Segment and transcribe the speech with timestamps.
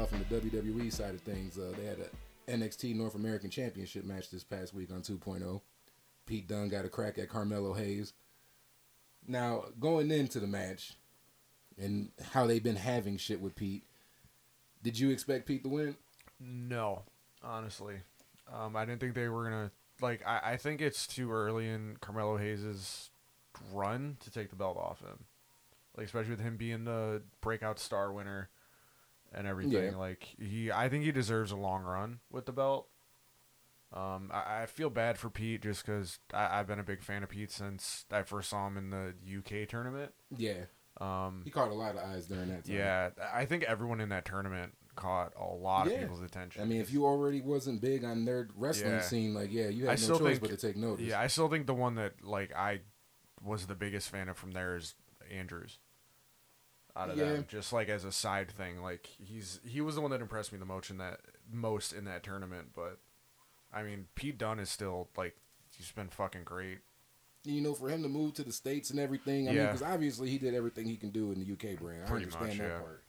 [0.00, 4.30] on the WWE side of things, uh, they had a NXT North American Championship match
[4.30, 5.60] this past week on 2.0.
[6.26, 8.14] Pete Dunne got a crack at Carmelo Hayes.
[9.26, 10.94] Now going into the match,
[11.78, 13.84] and how they've been having shit with Pete,
[14.82, 15.96] did you expect Pete to win?
[16.40, 17.02] No,
[17.42, 17.96] honestly,
[18.52, 20.26] um, I didn't think they were gonna like.
[20.26, 23.10] I, I think it's too early in Carmelo Hayes's
[23.72, 25.24] run to take the belt off him,
[25.96, 28.48] like especially with him being the breakout star winner
[29.32, 29.92] and everything.
[29.92, 29.96] Yeah.
[29.96, 32.88] Like he, I think he deserves a long run with the belt.
[33.92, 37.28] Um, I, I feel bad for Pete just because I've been a big fan of
[37.28, 40.12] Pete since I first saw him in the UK tournament.
[40.36, 40.66] Yeah,
[41.00, 42.76] Um, he caught a lot of eyes during that time.
[42.76, 45.94] yeah, I think everyone in that tournament caught a lot Yeah.
[45.94, 46.62] of people's attention.
[46.62, 49.00] I mean, if you already wasn't big on their wrestling Yeah.
[49.00, 51.04] scene, like yeah, you I had no still choice think- but to take notice.
[51.06, 52.82] Yeah, I still think the one that like I
[53.42, 54.94] was the biggest fan of from there is
[55.32, 55.78] Andrews.
[56.96, 57.32] Out of Yeah.
[57.32, 60.52] them, just like as a side thing, like he's he was the one that impressed
[60.52, 62.70] me the most in that most in that tournament.
[62.74, 62.98] But
[63.72, 65.36] I mean, Pete Dunne is still like
[65.76, 66.78] he's been fucking great.
[67.44, 69.48] you know, for him to move to the states and everything.
[69.48, 72.02] I mean, because obviously he did everything he can do in the UK brand.
[72.04, 72.78] I Pretty understand much, that yeah.
[72.80, 73.04] part.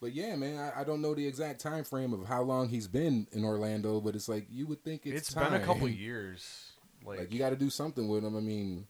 [0.00, 2.86] But yeah, man, I, I don't know the exact time frame of how long he's
[2.86, 6.72] been in Orlando, but it's like you would think it's, it's been a couple years.
[7.06, 8.36] Like, Like you got to do something with him.
[8.36, 8.86] I mean,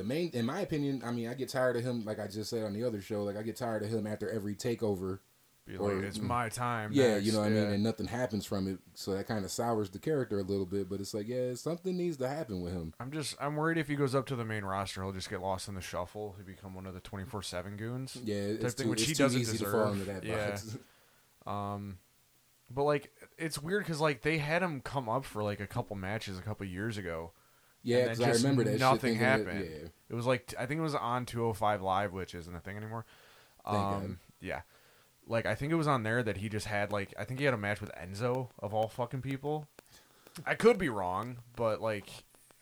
[0.00, 2.04] the main, in my opinion, I mean, I get tired of him.
[2.04, 4.30] Like I just said on the other show, like I get tired of him after
[4.30, 5.18] every takeover.
[5.66, 6.90] be or- like, it's my time.
[6.92, 9.44] Yeah, next," you know what I mean, and nothing happens from it, so that kind
[9.44, 10.88] of sours the character a little bit.
[10.88, 12.94] But it's like, yeah, something needs to happen with him.
[12.98, 15.40] I'm just I'm worried if he goes up to the main roster, he'll just get
[15.42, 16.34] lost in the shuffle.
[16.38, 18.16] He'll become one of the 24 seven goons.
[18.24, 19.72] Yeah, it's thing too, which it's he doesn't easy to deserve.
[19.72, 20.50] fall into that Yeah.
[20.50, 20.76] box.
[21.46, 21.98] Um,
[22.70, 25.96] but like it's weird because like they had him come up for like a couple
[25.96, 27.32] matches a couple years ago.
[27.82, 29.68] Yeah, because I remember that shit nothing that- happened.
[29.70, 29.88] yeah.
[30.08, 33.06] It was like I think it was on 205 Live, which isn't a thing anymore.
[33.64, 34.62] Um, yeah,
[35.26, 37.44] like I think it was on there that he just had like I think he
[37.44, 39.68] had a match with Enzo of all fucking people.
[40.46, 42.08] I could be wrong, but like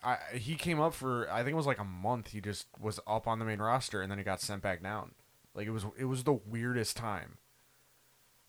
[0.05, 2.29] I he came up for I think it was like a month.
[2.29, 5.12] He just was up on the main roster and then he got sent back down.
[5.55, 7.39] Like it was it was the weirdest time.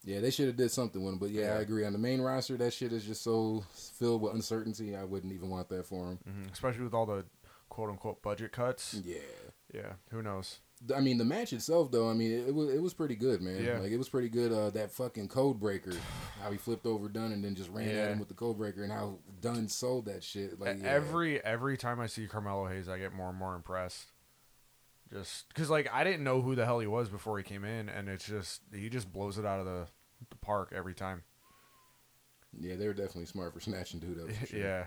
[0.04, 1.20] Yeah, they should have did something with him.
[1.20, 1.58] But yeah, Yeah.
[1.58, 1.86] I agree.
[1.86, 4.96] On the main roster, that shit is just so filled with uncertainty.
[4.96, 6.20] I wouldn't even want that for him.
[6.26, 7.26] hmm Especially with all the
[7.70, 8.94] quote unquote budget cuts.
[9.04, 9.18] Yeah.
[9.74, 10.60] Yeah, who knows?
[10.96, 12.10] I mean, the match itself, though.
[12.10, 13.64] I mean, it, it was it was pretty good, man.
[13.64, 13.80] Yeah.
[13.80, 14.52] Like it was pretty good.
[14.52, 15.92] Uh, that fucking code breaker,
[16.42, 18.82] how he flipped over Dunne and then just ran at him with the code breaker,
[18.84, 20.60] and how Dunne sold that shit.
[20.60, 20.88] Like yeah.
[20.90, 24.06] Every every time I see Carmelo Hayes, I get more and more impressed.
[25.12, 27.90] Just because, like, I didn't know who the hell he was before he came in,
[27.90, 29.88] and it's just he just blows it out of the,
[30.30, 31.24] the park every time.
[32.60, 34.30] yeah, they were definitely smart for snatching dude up.
[34.48, 34.60] sure.
[34.60, 34.86] yeah,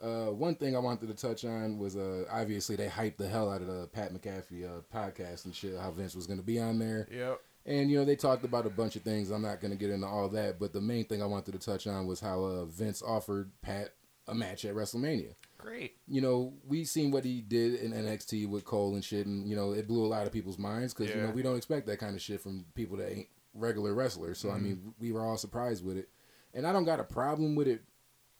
[0.00, 3.50] Uh, one thing I wanted to touch on was uh, obviously they hyped the hell
[3.50, 5.76] out of the Pat McAfee uh, podcast and shit.
[5.78, 7.08] How Vince was going to be on there.
[7.10, 9.30] yep, And you know they talked about a bunch of things.
[9.30, 11.58] I'm not going to get into all that, but the main thing I wanted to
[11.58, 13.90] touch on was how uh, Vince offered Pat
[14.28, 15.34] a match at WrestleMania.
[15.56, 15.96] great.
[16.06, 19.56] You know, we seen what he did in NXT with Cole and shit, and you
[19.56, 21.98] know it blew a lot of people's minds because you know we don't expect that
[21.98, 24.38] kind of shit from people that ain't regular wrestlers.
[24.38, 24.62] So I Mhm.
[24.62, 26.08] mean, we were all surprised with it,
[26.54, 27.82] and I don't got a problem with it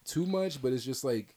[0.05, 1.35] too much, but it's just like.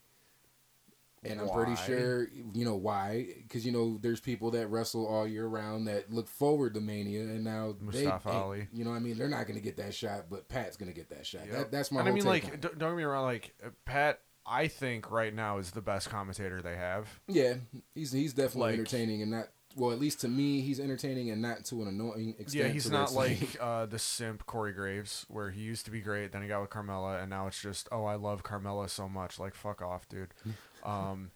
[1.23, 5.27] And I'm pretty sure you know why, because you know there's people that wrestle all
[5.27, 8.67] year round that look forward to Mania, and now they Mustafa ain't- Ali.
[8.73, 10.91] You know, what I mean, they're not going to get that shot, but Pat's going
[10.91, 11.41] to get that shot.
[11.45, 11.51] Yep.
[11.55, 11.99] That, that's my.
[11.99, 12.61] and I mean, like, on it.
[12.61, 13.53] don't get me wrong, like
[13.85, 17.07] Pat, I think right now is the best commentator they have.
[17.27, 17.55] Yeah,
[17.93, 19.91] he's he's definitely Like- entertaining and not well.
[19.91, 22.65] At least to me, he's entertaining and not to an annoying extent.
[22.65, 26.31] Yeah, he's not like uh, the simp Corey Graves, where he used to be great,
[26.31, 29.39] then he got with Carmella, and now it's just, oh, I love Carmella so much.
[29.39, 30.33] Like, fuck off, dude.
[30.83, 31.31] um,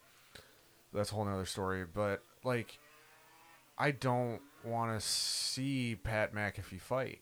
[0.93, 1.85] that's a whole nother story.
[1.85, 2.79] But like,
[3.77, 7.19] I don't want to see Pat McAfee fight.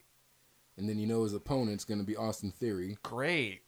[0.78, 2.98] and then you know his opponent's going to be Austin Theory.
[3.04, 3.63] Great,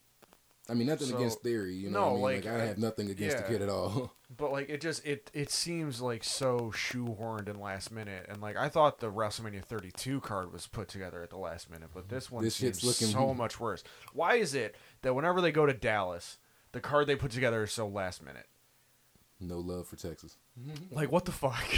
[0.67, 1.75] I mean, nothing So- against Theory.
[1.75, 2.43] You know, no, what I mean?
[2.43, 3.41] like, like, I have nothing against yeah.
[3.43, 4.13] the kid at all.
[4.37, 8.57] but like, it just it it seems like so shoehorned and last minute, and like
[8.57, 12.31] I thought the WrestleMania 32 card was put together at the last minute, but this
[12.31, 13.83] one This seems shit's looking- so much worse.
[14.13, 16.37] Why is it that whenever they go to Dallas,
[16.71, 18.47] the card they put together is so last minute?
[19.39, 20.37] no love for Texas.
[20.91, 21.63] Like what the fuck?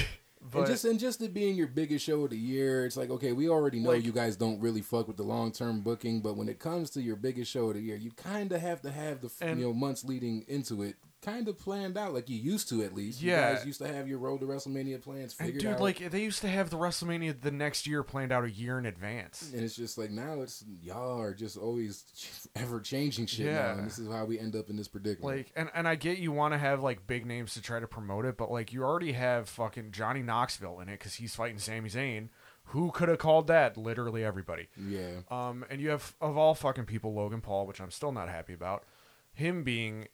[0.51, 3.09] But and just and just it being your biggest show of the year, it's like
[3.09, 6.21] okay, we already know Like- you guys don't really fuck with the long term booking,
[6.21, 8.81] but when it comes to your biggest show of the year, you kind of have
[8.81, 12.38] to have the you know months leading into it kind of planned out, like you
[12.38, 13.22] used to at least.
[13.22, 13.50] Yeah.
[13.52, 15.81] you guys used to have your road to WrestleMania plans And figured dude, out.
[15.81, 18.86] like they used to have the WrestleMania the next year planned out a year in
[18.86, 19.52] advance.
[19.54, 22.04] and it's just like now it's y'all are just always
[22.56, 23.54] ever changing shit Yeah.
[23.54, 25.38] now, and this is how we end up in this predicament.
[25.38, 27.88] Like, and, and I get you want to have like big names to try to
[27.88, 31.58] promote it, but like you already have fucking Johnny Knoxville in it because he's fighting
[31.58, 32.30] Sami Zayn.
[32.72, 33.78] Who could have called that?
[33.78, 34.68] Literally everybody.
[34.78, 38.28] yeah, Um, and you have of all fucking people, Logan Paul, which I'm still not
[38.28, 38.84] happy about,
[39.34, 40.08] him being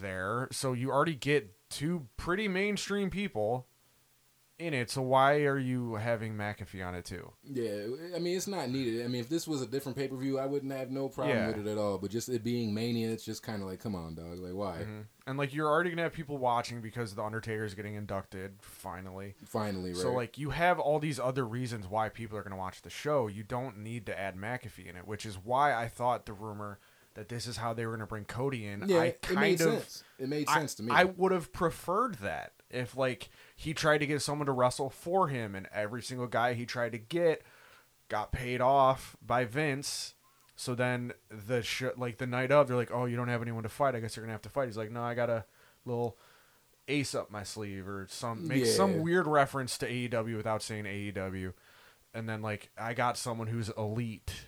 [0.00, 0.48] there.
[0.52, 3.66] So you already get two pretty mainstream people
[4.56, 4.88] in it.
[4.88, 7.32] So why are you having McAfee on it too?
[7.42, 7.86] yeah.
[8.14, 9.04] I mean, it's not needed.
[9.04, 11.36] I mean, if this was a different pay per view, I wouldn't have no problem
[11.36, 11.48] Yeah.
[11.48, 11.98] with it at all.
[11.98, 14.38] But just it being Mania, it's just kind of like, come on, dog.
[14.38, 14.84] Like, why?
[14.84, 15.06] Mhm.
[15.26, 19.34] And like you're already gonna have people watching because the Undertaker is getting inducted finally.
[19.44, 20.00] Finally, right?
[20.00, 23.26] So like you have all these other reasons why people are gonna watch the show.
[23.26, 26.78] You don't need to add McAfee in it, which is why I thought the rumor
[27.14, 28.88] that this is how they were gonna bring Cody in.
[28.88, 30.04] yeah, I it made of sense.
[30.18, 30.92] It made I- sense to me.
[30.92, 35.28] I would have preferred that if like he tried to get someone to wrestle for
[35.28, 37.42] him, and every single guy he tried to get
[38.08, 40.14] got paid off by Vince.
[40.56, 43.64] So then the sh- like the night of, they're like, "Oh, you don't have anyone
[43.64, 43.94] to fight.
[43.94, 45.44] I guess you're gonna have to fight." He's like, "No, I got a
[45.84, 46.16] little
[46.86, 48.72] ace up my sleeve or some make Yeah.
[48.72, 51.54] some weird reference to AEW without saying AEW."
[52.12, 54.46] And then like I got someone who's elite,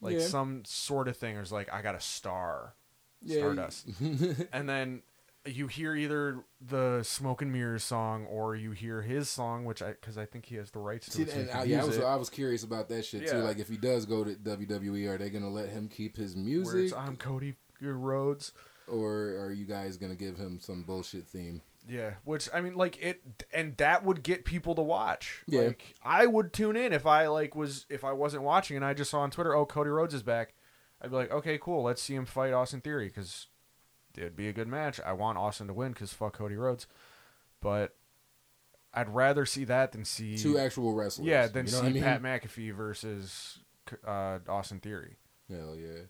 [0.00, 0.26] like Yeah.
[0.26, 1.36] some sort of thing.
[1.36, 2.74] Or it's like I got a star.
[3.22, 3.86] yeah, Stardust.
[4.52, 5.02] and then
[5.46, 9.92] you hear either the Smoke and Mirrors song or you hear his song, which I
[9.92, 11.30] because I think he has the rights to See, it.
[11.30, 13.38] so and I, yeah, I was I was curious about that shit too.
[13.38, 16.44] Like, if he does go to WWE, are they gonna let him keep his where
[16.44, 18.52] music, it's I'm Cody Rhodes.
[18.88, 21.62] or are you guys gonna give him some bullshit theme?
[21.88, 25.42] Yeah, which I mean, like it, and that would get people to watch.
[25.46, 25.62] Yeah.
[25.62, 28.94] like, I would tune in if I like was if I wasn't watching and I
[28.94, 30.54] just saw on Twitter, oh, Cody Rhodes is back.
[31.00, 33.46] I'd be like, okay, cool, let's see him fight Austin Theory because
[34.16, 35.00] it'd be a good match.
[35.04, 36.86] I want Austin to win because fuck Cody Rhodes,
[37.60, 37.94] but
[38.92, 41.26] I'd rather see that than see Two actual wrestlers.
[41.26, 42.02] yeah, than you see know what I mean?
[42.02, 43.60] Pat McAfee versus
[44.06, 45.16] uh, Austin Theory.
[45.48, 46.02] Hell yeah.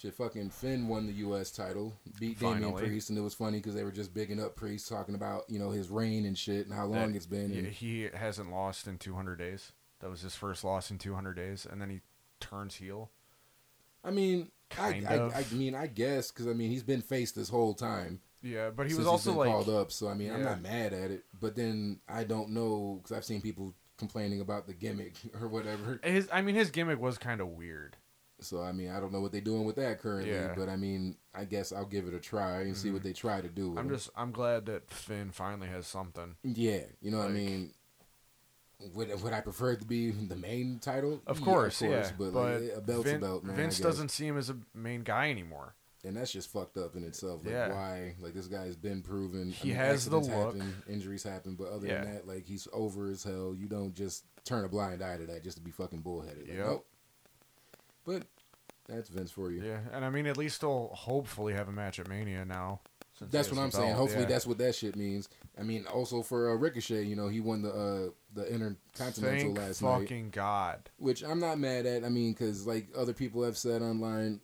[0.00, 1.50] Shit, fucking Finn won the U.S.
[1.50, 2.86] title, beat Damian Finally.
[2.86, 5.58] Priest, and it was funny because they were just bigging up Priest, talking about you
[5.58, 7.50] know his reign and shit and how long That- it's been.
[7.52, 9.72] He, And, he hasn't lost in 200 days.
[9.98, 12.00] That was his first loss in 200 days, and then he
[12.40, 13.10] turns heel.
[14.02, 15.40] I mean, I, I.
[15.40, 18.22] I mean, I guess because I mean he's been faced this whole time.
[18.42, 19.92] Yeah, but he was also like called up.
[19.92, 23.24] So I mean, I'm not mad at it, but then I don't know because I've
[23.26, 25.12] seen people complaining about the gimmick
[25.42, 26.00] or whatever.
[26.02, 26.26] his.
[26.32, 27.98] I mean, his gimmick was kind of weird.
[28.44, 30.54] So I mean, I don't know what they're doing with that currently, Yeah.
[30.56, 33.08] but I mean, I guess I'll give it a try and see what mm-hmm.
[33.08, 33.70] they try to do.
[33.70, 34.10] With I'm just.
[34.16, 36.36] I'm glad that Finn finally has something.
[36.42, 37.72] yeah, you know what I mean.
[38.94, 41.20] Would, would I prefer it to be the main title?
[41.26, 42.10] Of Yeah, course, yeah.
[42.16, 43.54] but, But, like, a belt's Vin- a belt, man.
[43.56, 45.74] Vince doesn't see him as a main guy anymore.
[46.02, 47.44] and that's just fucked up in itself.
[47.44, 47.68] Like, Yeah.
[47.74, 48.14] why?
[48.20, 49.50] Like this guy's been proven.
[49.52, 50.54] He has the look.
[50.56, 52.02] Happen, injuries happen, but other Yeah.
[52.04, 53.54] than that, like he's over as hell.
[53.54, 56.48] You don't just turn a blind eye to that just to be fucking bullheaded.
[56.48, 56.66] Like, Yep.
[56.66, 56.86] nope.
[58.06, 58.22] But
[58.90, 59.62] that's Vince for you.
[59.62, 62.80] Yeah, and I mean, at least they'll hopefully have a match at Mania now.
[63.18, 63.94] since That's what I'm saying.
[63.94, 64.28] Hopefully, yeah.
[64.28, 65.28] that's what that shit means.
[65.58, 69.58] I mean, also for uh, Ricochet, you know, he won the uh, the Intercontinental Thank
[69.58, 70.90] last night, fucking God.
[70.98, 72.04] which I'm not mad at.
[72.04, 74.40] I mean, because like other people have said online,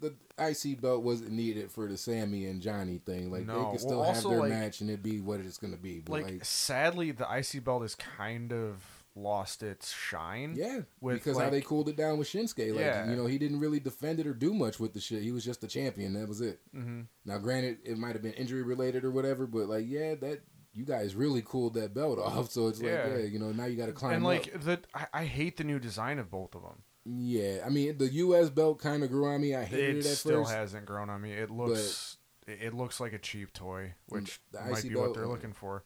[0.00, 3.30] the IC belt wasn't needed for the Sami and Johnny thing.
[3.30, 5.58] Like No, they could still well, have their like- match and it'd be what it's
[5.58, 6.00] gonna be.
[6.00, 8.82] But Like, like, sadly, the IC belt is kind of
[9.16, 10.54] lost its shine.
[10.56, 12.70] yeah, with, because how they cooled it down with Shinsuke.
[12.74, 13.10] Like Yeah.
[13.10, 15.22] you know, he didn't really defend it or do much with the shit.
[15.22, 16.12] He was just the champion.
[16.14, 16.60] That was it.
[16.72, 20.40] hmm Now, granted, it might have been injury related or whatever, but like, yeah, that
[20.72, 22.50] you guys really cooled that belt off.
[22.50, 23.16] So it's like, Yeah.
[23.16, 24.28] yeah, you know, now you got to climb And up.
[24.28, 26.82] like the, I, I hate the new design of both of them.
[27.04, 28.50] Yeah, I mean, the U.S.
[28.50, 29.54] belt kind of grew on me.
[29.56, 30.54] I hated It it, at still first.
[30.54, 31.32] hasn't grown on me.
[31.32, 35.54] It looks, it, it looks like a cheap toy, which might be what they're looking
[35.54, 35.82] for.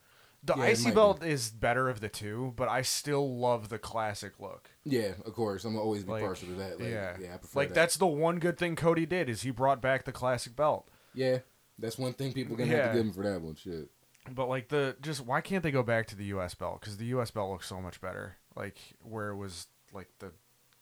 [0.47, 3.71] The yeah, it IC might belt is better of the two, but I still love
[3.71, 4.69] the classic look.
[4.85, 5.65] Yeah, of course.
[5.65, 6.79] I'm gonna always be Like, partial to that.
[6.81, 7.75] Like, yeah, yeah, I prefer like that.
[7.75, 10.87] that's the one good thing Cody did is he brought back the classic belt.
[11.15, 11.39] Yeah,
[11.79, 13.55] that's one thing people gonna have to give him for that one.
[13.55, 13.89] Shit.
[14.35, 16.55] But like the just why can't they go back to the U.S.
[16.55, 16.81] belt?
[16.81, 17.31] Because the U.S.
[17.31, 18.37] belt looks so much better.
[18.55, 20.33] Like where it was like the,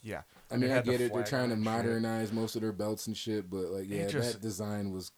[0.02, 0.22] yeah.
[0.50, 1.12] I mean, I get it.
[1.12, 1.72] They're trying to and shit.
[1.72, 5.12] modernize most of their belts and shit, but like, yeah, just- that design was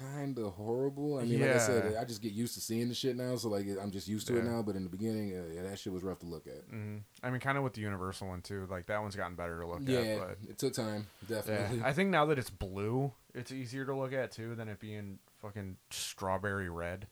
[0.00, 1.18] kind of horrible.
[1.18, 3.48] I mean, like I said, I just get used to seeing the shit now, so
[3.48, 4.62] like I'm just used to it now.
[4.62, 6.64] But in the beginning, uh, yeah, that shit was rough to look at.
[6.70, 8.66] hmm I mean, kind of with the Universal one too.
[8.70, 10.18] Like that one's gotten better to look yeah, at.
[10.18, 11.78] But it took time, definitely.
[11.78, 14.80] yeah, I think now that it's blue, it's easier to look at too than it
[14.80, 17.06] being fucking strawberry red.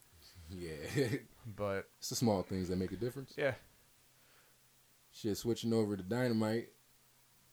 [0.51, 0.73] yeah,
[1.57, 3.35] But it's the small things that make a difference.
[3.37, 3.53] yeah,
[5.13, 6.69] Shit, switching over to Dynamite.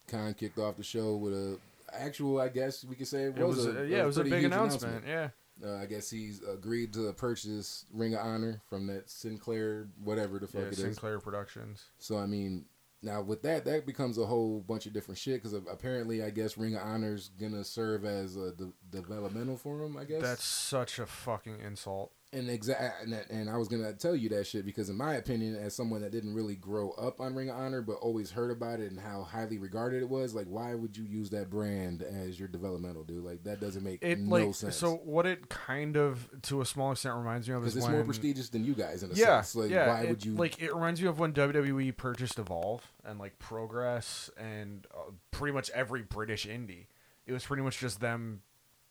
[0.07, 1.57] Khan kicked off the show with a
[1.99, 4.23] actual, I guess we could say it it was, was, a yeah, it was a
[4.23, 5.05] big huge announcement.
[5.07, 5.29] Yeah,
[5.63, 10.47] Uh, I guess he's agreed to purchase Ring of Honor from that Sinclair, whatever the
[10.47, 10.79] fuck Yeah, it is.
[10.79, 11.85] Sinclair Productions.
[11.97, 12.65] So I mean,
[13.01, 16.57] now with that, that becomes a whole bunch of different shit because apparently, I guess
[16.57, 19.95] Ring of Honor's gonna serve as a de- developmental for him.
[19.97, 22.11] I guess That's such a fucking insult.
[22.35, 25.55] And exact and, and I was gonna tell you that shit because in my opinion,
[25.55, 28.79] as someone that didn't really grow up on Ring of Honor but always heard about
[28.79, 32.37] it and how highly regarded it was, like why would you use that brand as
[32.37, 33.23] your developmental dude?
[33.23, 34.75] Like that doesn't make It no like sense.
[34.75, 37.95] so what it kind of to a small extent reminds me of is it's when
[37.95, 39.55] more prestigious than you guys in a yeah, sense.
[39.55, 39.87] Like yeah.
[39.87, 43.39] why it- would you like it reminds me of when WWE purchased Evolve and like
[43.39, 46.87] Progress and uh, pretty much every British indie.
[47.25, 48.41] It was pretty much just them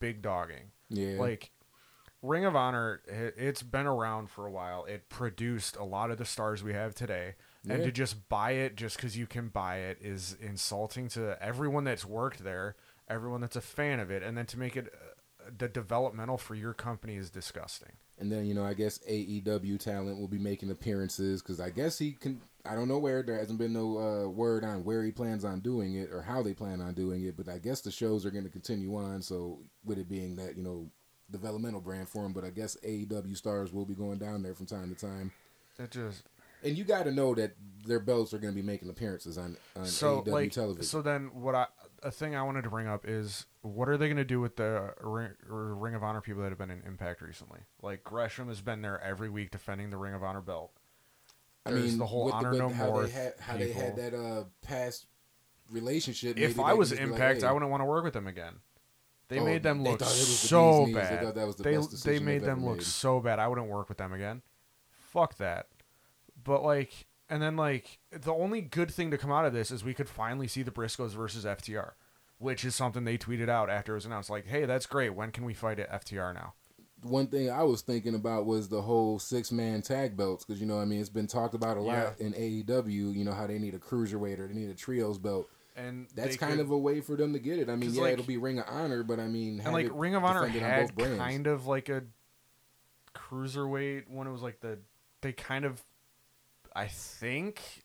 [0.00, 0.72] big dogging.
[0.90, 1.18] Yeah.
[1.18, 1.50] Like
[2.24, 4.86] Ring of Honor, it, it's been around for a while.
[4.86, 7.34] It produced a lot of the stars we have today.
[7.68, 11.84] And to just buy it just because you can buy it is insulting to everyone
[11.84, 12.76] that's worked there,
[13.08, 16.54] everyone that's a fan of it, and then to make it uh, the developmental for
[16.54, 17.92] your company is disgusting.
[18.18, 21.98] And then you know, I guess AEW talent will be making appearances because I guess
[21.98, 22.40] he can.
[22.66, 25.60] I don't know where there hasn't been no uh, word on where he plans on
[25.60, 28.30] doing it or how they plan on doing it, but I guess the shows are
[28.30, 29.22] going to continue on.
[29.22, 30.90] So with it being that you know
[31.30, 34.66] developmental brand for him, but I guess AEW stars will be going down there from
[34.66, 35.32] time to time.
[35.78, 36.24] It just
[36.62, 39.56] And you got to know that their belts are going to be making appearances on,
[39.76, 40.84] on so AEW like television.
[40.84, 41.66] so then what I
[42.02, 44.56] a thing I wanted to bring up is what are they going to do with
[44.56, 47.60] the ring, Ring of Honor people that have been in Impact recently?
[47.82, 50.72] Like Gresham has been there every week defending the Ring of Honor belt.
[51.66, 54.14] I mean, the whole Honor with No how More They had, how they had that
[54.14, 55.06] uh, past
[55.70, 56.38] relationship.
[56.38, 58.56] If I was be like, Impact, hey, I wouldn't want to work with them again.
[59.28, 61.08] They Oh, made them look was the so bee's knees.
[61.08, 61.34] They bad.
[61.34, 62.82] that was the they best they made them look made.
[62.86, 63.38] so bad.
[63.38, 64.42] I wouldn't work with them again.
[65.10, 65.68] Fuck that.
[66.42, 69.82] But like, and then like, the only good thing to come out of this is
[69.82, 71.92] we could finally see the Briscoes versus FTR,
[72.38, 74.28] which is something they tweeted out after it was announced.
[74.28, 75.14] Like, hey, that's great.
[75.14, 76.54] When can we fight at FTR now?
[77.02, 80.66] one thing I was thinking about was the whole six man tag belts because you
[80.66, 83.14] know I mean it's been talked about a lot in AEW.
[83.14, 85.46] You know how they need a cruiserweight or they need a trios belt.
[85.76, 87.68] And That's kind could- of a way for them to get it.
[87.68, 90.14] I mean, yeah, like- it'll be Ring of Honor, but I mean, and like Ring
[90.14, 92.04] of Honor on had both kind of like a
[93.14, 94.78] cruiserweight when it was like the
[95.20, 95.82] they kind of
[96.74, 97.82] I think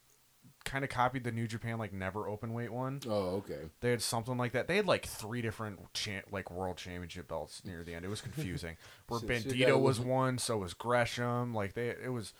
[0.66, 3.00] kind of copied the New Japan like never open weight one.
[3.08, 3.70] Oh, okay.
[3.82, 4.68] They had something like that.
[4.68, 8.06] They had like three different cha- like world championship belts near the end.
[8.06, 8.78] It was confusing.
[9.08, 11.54] Where Shit- Bandido was one, so was Gresham.
[11.54, 12.34] Like they, it was.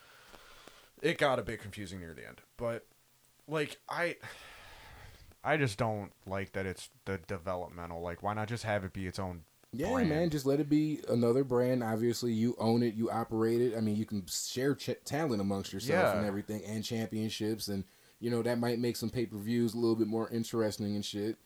[1.02, 2.86] It got a bit confusing near the end, but
[3.48, 4.16] like I,
[5.42, 8.00] I just don't like that it's the developmental.
[8.02, 9.42] Like, why not just have it be its own?
[9.72, 10.08] Yeah, brand?
[10.08, 11.82] man, just let it be another brand.
[11.84, 13.76] Obviously, you own it, you operate it.
[13.76, 16.18] I mean, you can share ch- talent amongst yourself Yeah.
[16.18, 17.84] and everything, and championships, and
[18.18, 21.04] you know that might make some pay per views a little bit more interesting and
[21.04, 21.38] shit.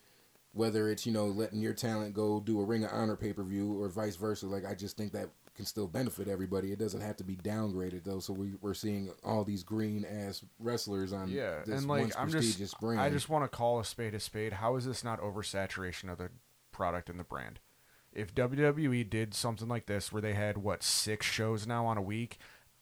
[0.53, 3.43] Whether it's you know letting your talent go do a Ring of Honor pay per
[3.45, 6.73] view or vice versa, like I just think that can still benefit everybody.
[6.73, 8.19] It doesn't have to be downgraded though.
[8.19, 12.31] So we, we're seeing all these green ass wrestlers on Yeah, this and like I'm
[12.31, 13.01] just, brand.
[13.01, 14.55] I just want to call a spade a spade.
[14.55, 16.31] How is this not oversaturation of the
[16.73, 17.61] product and the brand?
[18.13, 22.03] If WWE did something like this, where they had what six shows now on a
[22.03, 22.39] week,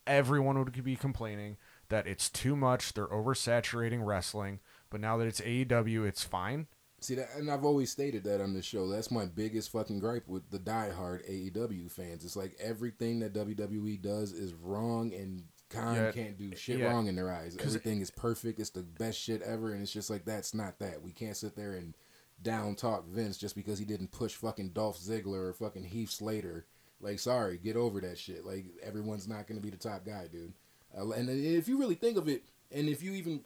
[0.06, 1.56] everyone would be complaining
[1.88, 2.92] that it's too much.
[2.92, 4.60] They're oversaturating wrestling.
[4.90, 6.66] But now that it's AEW, it's fine.
[7.02, 8.88] See that, and I've always stated that on the show.
[8.88, 12.25] That's my biggest fucking gripe with the diehard AEW fans.
[12.25, 16.87] It's like everything that WWE does is wrong, and Khan Yeah, can't do shit yeah.
[16.87, 17.56] wrong in their eyes.
[17.59, 18.61] Everything is perfect.
[18.61, 21.02] It's the best shit ever, and it's just like that's not that.
[21.02, 21.94] We can't sit there and
[22.42, 26.66] down talk Vince just because he didn't push fucking Dolph Ziggler or fucking Heath Slater.
[27.00, 28.44] Like, sorry, get over that shit.
[28.47, 30.52] Like, everyone's not gonna be the top guy, dude.
[30.97, 33.42] Uh, and if you really think of it, and if you even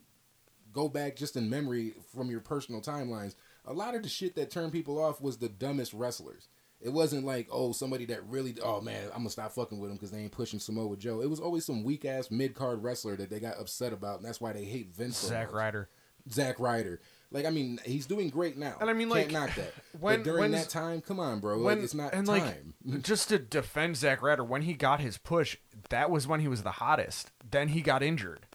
[0.73, 3.35] go back just in memory from your personal timelines,
[3.67, 6.47] a lot of the shit that turned people off was the dumbest wrestlers.
[6.79, 9.97] It wasn't like, oh, somebody that really, oh man, I'm gonna stop fucking with him
[9.97, 11.21] because they ain't pushing Samoa Joe.
[11.21, 14.25] It was always some weak ass mid card wrestler that they got upset about, and
[14.25, 15.19] that's why they hate Vince.
[15.19, 15.53] Zack.
[15.53, 15.89] Ryder.
[16.31, 17.01] Zack Ryder.
[17.31, 18.75] Like, I mean, he's doing great now.
[18.79, 19.73] And I mean, Can't like, knock that.
[19.99, 21.57] when- but during that time, come on, bro.
[21.61, 22.73] When like, it's not and time.
[22.85, 25.57] like just to defend Zack Ryder, when he got his push,
[25.89, 27.31] that was when he was the hottest.
[27.49, 28.46] Then he got injured.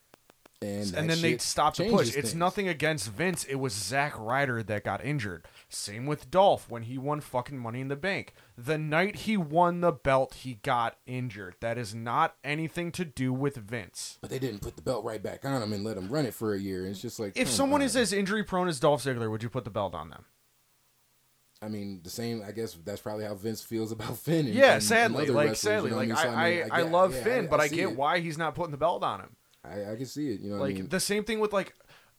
[0.62, 2.08] And and then they stopped the push.
[2.08, 2.34] It's things.
[2.34, 3.44] nothing against Vince.
[3.44, 5.44] It was Zack Ryder that got injured.
[5.68, 8.34] Same with Dolph when he won fucking Money in the Bank.
[8.56, 11.56] The night he won the belt, he got injured.
[11.60, 14.18] That is not anything to do with Vince.
[14.20, 16.34] But they didn't put the belt right back on him and let him run it
[16.34, 16.86] for a year.
[16.86, 17.86] It's just like If someone on.
[17.86, 20.24] is as injury prone as Dolph Ziggler, would you put the belt on them?
[21.64, 22.42] I mean, the same.
[22.44, 24.46] I guess that's probably how Vince feels about Finn.
[24.46, 26.18] And, Yeah, and- sadly, and like sadly, you know like I, I, mean?
[26.24, 27.96] So, I, mean, I, get- love yeah, Finn, but I, get it.
[27.96, 29.36] why he's not putting the belt on him.
[29.64, 30.40] I, I can see it.
[30.40, 31.74] You know, what Like I mean, the same thing with like,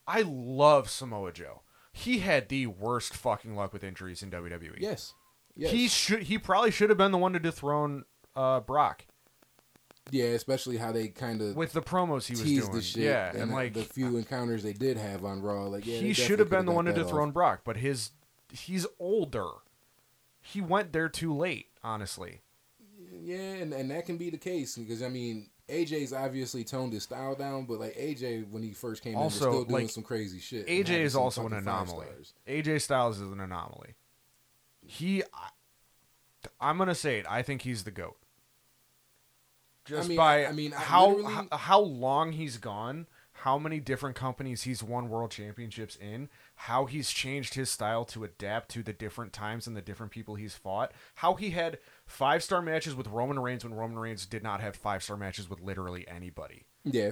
[0.07, 1.61] I love Samoa Joe.
[1.91, 4.79] He had the worst fucking luck with injuries in WWE.
[4.79, 5.13] yes,
[5.55, 5.71] Yes.
[5.71, 6.23] He should.
[6.23, 9.05] He probably should have been the one to dethrone uh, Brock
[10.11, 12.71] yeah, especially how they kind of with the promos he was doing.
[12.71, 13.03] the shit.
[13.03, 15.97] yeah, and, and, the- like the few encounters they did have on Raw, like yeah,
[15.99, 17.33] he should have been the one to dethrone off.
[17.33, 18.11] Brock, but his
[18.51, 19.47] he's older.
[20.41, 22.41] He went there too late, honestly.
[23.21, 27.03] Yeah, and, and that can be the case because I mean AJ's obviously toned his
[27.03, 29.91] style down, but like AJ when he first came in was Also, still doing like,
[29.91, 30.67] some crazy shit.
[30.67, 32.07] AJ is also an anomaly.
[32.47, 33.95] AJ Styles is an anomaly.
[34.85, 35.49] He, I,
[36.59, 37.25] I'm gonna say it.
[37.29, 38.17] I think he's the goat.
[39.85, 43.79] Just mean, by I- I mean, I how, how how long he's gone, how many
[43.79, 48.83] different companies he's won world championships in, how he's changed his style to adapt to
[48.83, 51.79] the different times and the different people he's fought, how he had
[52.13, 55.49] five star matches with Roman Reigns when Roman Reigns did not have five star matches
[55.49, 56.65] with literally anybody.
[56.85, 57.11] Yeah,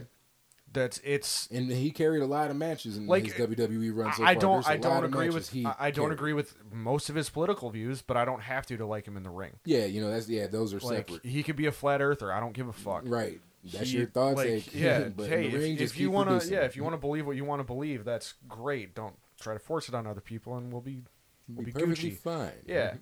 [0.73, 4.13] That's it's and he carried a lot of matches in Like, his WWE run.
[4.13, 4.41] So I far.
[4.41, 4.67] don't.
[4.69, 5.49] I don't agree with.
[5.49, 6.13] he I don't carried.
[6.13, 9.17] agree with most of his political views, but I don't have to to like him
[9.17, 9.53] in the ring.
[9.65, 11.25] Yeah, you know that's yeah, those are Like separate.
[11.25, 12.31] he could be a flat earther.
[12.31, 13.03] I don't give a fuck.
[13.05, 13.41] Right.
[13.63, 14.37] That's He- your thoughts.
[14.37, 14.59] like, eh?
[14.71, 15.09] hey, yeah.
[15.09, 16.99] but hey, in the ring, if, if you want to, yeah, if you want to
[16.99, 18.95] believe what you want to believe, that's great.
[18.95, 21.03] Don't try to force it on other people, and we'll be,
[21.47, 22.17] we'll be be perfectly Gucci.
[22.17, 22.51] fine.
[22.65, 22.95] Yeah,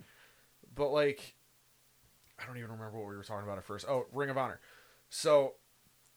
[0.74, 1.34] but like,
[2.40, 3.86] I don't even remember what we were talking about at first.
[3.88, 4.60] Oh, Ring of Honor.
[5.08, 5.54] So,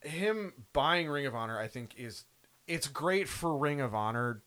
[0.02, 2.26] him buying Ring of Honor, I think is
[2.68, 4.42] it's great for Ring of Honor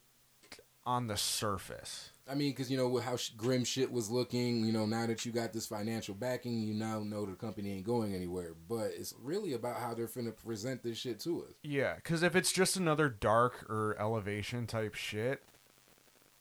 [0.85, 2.11] on the surface.
[2.29, 4.65] I mean, because you know how grim shit was looking.
[4.65, 7.85] You know, now that you got this financial backing, you now know the company ain't
[7.85, 8.55] going anywhere.
[8.69, 11.55] But it's really about how they're finna present this shit to us.
[11.63, 15.43] Yeah, because if it's just another dark or elevation type shit,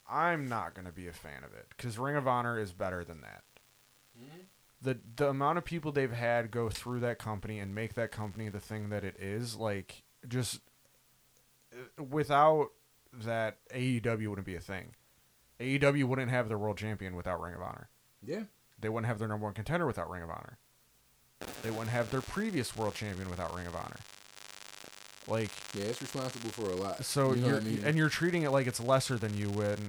[0.10, 1.68] I'm not gonna be a fan of it.
[1.76, 3.44] Because Ring of Honor is better than that.
[4.20, 4.42] Mm-hmm.
[4.86, 8.50] The the amount of people they've had go through that company and make that company
[8.50, 10.62] the thing that it is, like just
[11.74, 12.70] uh, without
[13.24, 14.92] that, AEW wouldn't be a thing.
[15.60, 17.90] AEW wouldn't have their world champion without Ring of Honor.
[18.24, 18.44] Yeah.
[18.80, 20.58] They wouldn't have their number one contender without Ring of Honor.
[21.64, 23.98] They wouldn't have their previous world champion without Ring of Honor.
[25.28, 27.04] Like Yeah, it's responsible for a lot.
[27.04, 27.82] so you you're I mean?
[27.84, 29.80] and you're treating it like it's lesser than you would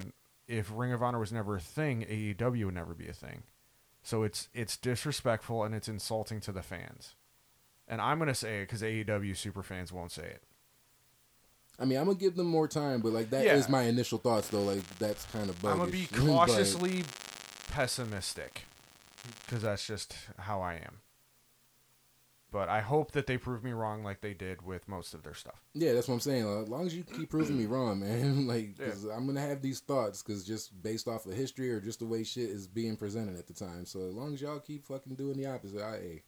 [0.47, 3.43] if Ring of Honor was never a thing, AEW would never be a thing.
[4.07, 7.15] So it's it's disrespectful and it's insulting to the fans.
[7.89, 10.43] And I'm gonna say it because AEW super fans won't say it.
[11.77, 13.71] I mean, I'm gonna give them more time, but like that is Yeah.
[13.71, 14.63] my initial thoughts though.
[14.63, 15.61] Like that's kind of.
[15.65, 16.19] I'm gonna be bogus.
[16.25, 17.03] But- cautiously
[17.69, 18.63] pessimistic
[19.45, 20.99] because that's just how I am.
[22.49, 25.33] But I hope that they prove me wrong like they did with most of their
[25.33, 25.61] stuff.
[25.73, 26.47] Yeah, that's what I'm saying.
[26.63, 29.81] As long as you keep proving me wrong, man, like, cause I'm gonna have these
[29.81, 33.37] thoughts, cause just based off of history or just the way shit is being presented
[33.37, 33.85] at the time.
[33.85, 36.23] So as long as y'all keep fucking doing the opposite, I, hey,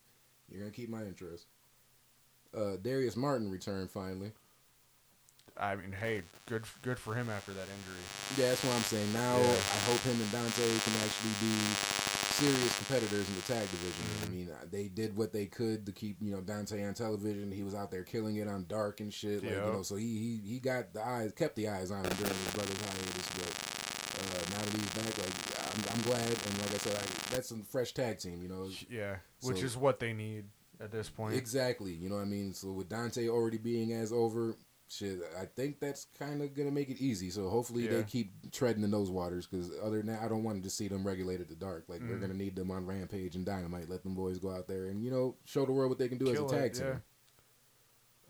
[0.49, 1.45] you're gonna keep my interest.
[2.55, 4.34] Uh, Darius Martin returned finally.
[5.58, 8.03] I mean, hey, good good for him after that injury.
[8.38, 9.12] Yeah, that's what I'm saying.
[9.13, 9.43] Now Yeah.
[9.43, 11.55] I hope him and Dante can actually be
[12.39, 14.06] serious competitors in the tag division.
[14.06, 14.25] Mm-hmm.
[14.25, 17.52] I mean, uh, they did what they could to keep you know Dante on television.
[17.52, 19.43] He was out there killing it on Dark and shit.
[19.43, 19.65] Like Yeah.
[19.67, 22.34] you know, so he, he he got the eyes, kept the eyes on him during
[22.34, 23.30] his brother's hiatus.
[23.38, 25.36] But uh, now that he's back, like
[25.75, 26.21] I'm, I'm glad.
[26.28, 28.41] And like I said, I, that's some fresh tag team.
[28.41, 30.45] You know, Yeah, which is what they need
[30.82, 31.36] at this point.
[31.36, 31.91] exactly.
[31.93, 32.54] You know what I mean.
[32.54, 34.56] So with Dante already being as over.
[34.91, 37.30] Shit, I think that's kind of gonna make it easy.
[37.30, 39.45] So hopefully they keep treading in those waters.
[39.45, 41.86] Because other than that, I don't want to just see them regulated to dark.
[41.88, 42.21] Like we're Mm.
[42.21, 43.88] gonna need them on Rampage and Dynamite.
[43.88, 46.17] Let them boys go out there and you know show the world what they can
[46.17, 47.04] do Kill as a tag it, team.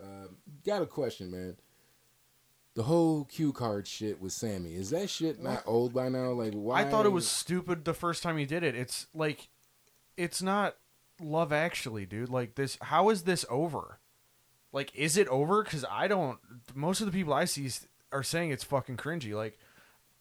[0.01, 1.55] Um, got a question, man.
[2.75, 6.31] The whole cue card shit with Sammy is that shit not old by now?
[6.31, 6.81] Like why?
[6.81, 8.75] I thought it was stupid the first time he did it.
[8.75, 9.47] It's like,
[10.17, 10.75] it's not
[11.21, 12.29] Love Actually, dude.
[12.29, 13.98] Like this, how is this over?
[14.71, 15.63] Like, is it over?
[15.63, 16.37] Because I don't.
[16.75, 17.69] Most of the people I see
[18.11, 19.33] are saying it's fucking cringy.
[19.33, 19.57] Like,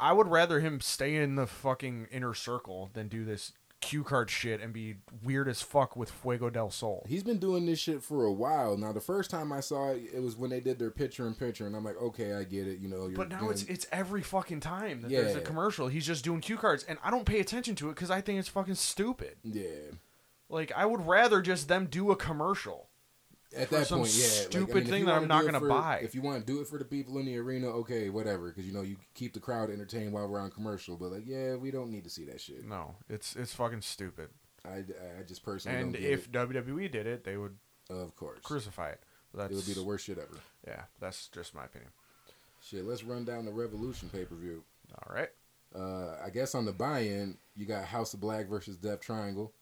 [0.01, 4.29] I would rather him stay in the fucking inner circle than do this cue card
[4.29, 7.07] shit and be weird as fuck with Fuego del Sol.
[7.09, 8.91] He's been doing this shit for a while now.
[8.93, 11.65] The first time I saw it, it was when they did their picture in picture,
[11.67, 12.81] and I'm like, okay, I get it.
[12.81, 15.87] You know, But now doing- it's it's every fucking time that there's a commercial.
[15.89, 18.39] He's just doing cue cards, and I don't pay attention to it because I think
[18.41, 19.37] it's fucking stupid.
[19.45, 19.93] yeah.
[20.49, 22.88] Like I would rather just them do a commercial.
[23.57, 24.25] At that point, yeah.
[24.25, 26.01] Like, I stupid mean, thing that I'm not gonna for- buy.
[26.03, 28.49] If you want to do it for the people in the arena, okay, whatever.
[28.49, 30.97] Because you know you keep the crowd entertained while we're on commercial.
[30.97, 32.65] But like, yeah, we don't need to see that shit.
[32.67, 34.29] No, it's it's fucking stupid.
[34.67, 34.79] I,
[35.19, 37.57] I just personally And if WWE did it, they would
[37.89, 39.03] of course, crucify it.
[39.33, 40.39] That's it would be the worst shit ever.
[40.67, 40.83] yeah.
[41.01, 41.91] That's just my opinion.
[42.61, 44.65] Shit, let's run down the Revolution pay per view.
[44.95, 45.29] All right.
[45.75, 49.53] Uh, I guess on the buy-in, you got House of Black versus Death Triangle.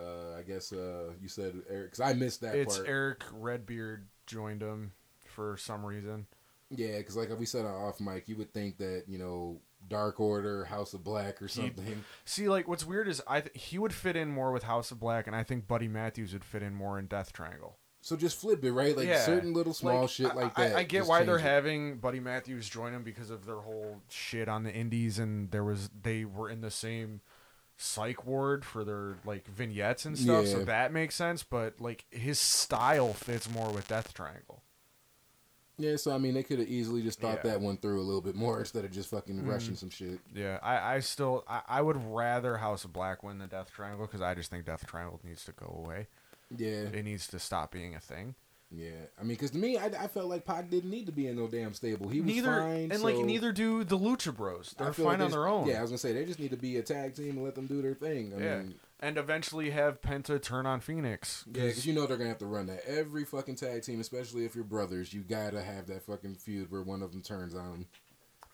[0.00, 2.88] Uh, I guess uh, you said Erick because I missed that it's part.
[2.88, 4.92] Erick Redbeard joined him
[5.26, 6.26] for some reason.
[6.70, 9.60] Yeah, because like if we said on off mic, you would think that you know
[9.88, 12.04] Dark Order, House of Black, or something.
[12.24, 15.00] See, like what's weird is I th- he would fit in more with House of
[15.00, 17.76] Black, and I think Buddy Matthews would fit in more in Death Triangle.
[18.02, 18.96] So just flip it, right?
[18.96, 19.20] Like Yeah.
[19.20, 20.76] certain little small shit like I, that.
[20.76, 21.42] I, get why they're it.
[21.42, 25.64] having Buddy Matthews join them because of their whole shit on the indies, and there
[25.64, 27.20] was they were in the same
[27.80, 31.42] psych ward for their like vignettes and stuff, so that makes sense.
[31.42, 34.62] But like his style fits more with Death Triangle.
[35.78, 37.52] Yeah, so I mean, they could have easily just thought Yeah.
[37.52, 39.48] that one through a little bit more instead of just fucking mm-hmm.
[39.48, 40.20] rushing some shit.
[40.34, 44.06] Yeah, I, I still I, I would rather House of Black win the Death Triangle
[44.06, 46.08] because I just think Death Triangle needs to go away.
[46.54, 48.34] Yeah, It needs to stop being a thing.
[48.72, 48.90] Yeah.
[49.18, 51.36] I mean, because to me, I, I felt like Pac didn't need to be in
[51.36, 52.08] no damn stable.
[52.08, 54.74] He was neither fine, and like neither do the Lucha Bros.
[54.78, 55.66] They're fine like on their own.
[55.66, 57.54] Yeah, I was gonna say they just need to be a tag team and let
[57.56, 58.32] them do their thing.
[58.36, 58.58] I Yeah.
[58.60, 61.44] mean, and eventually have Penta turn on Fenix.
[61.48, 64.44] yeah, because you know they're gonna have to run that every fucking tag team, especially
[64.44, 65.12] if you're brothers.
[65.12, 67.86] You gotta have that fucking feud where one of them turns on them,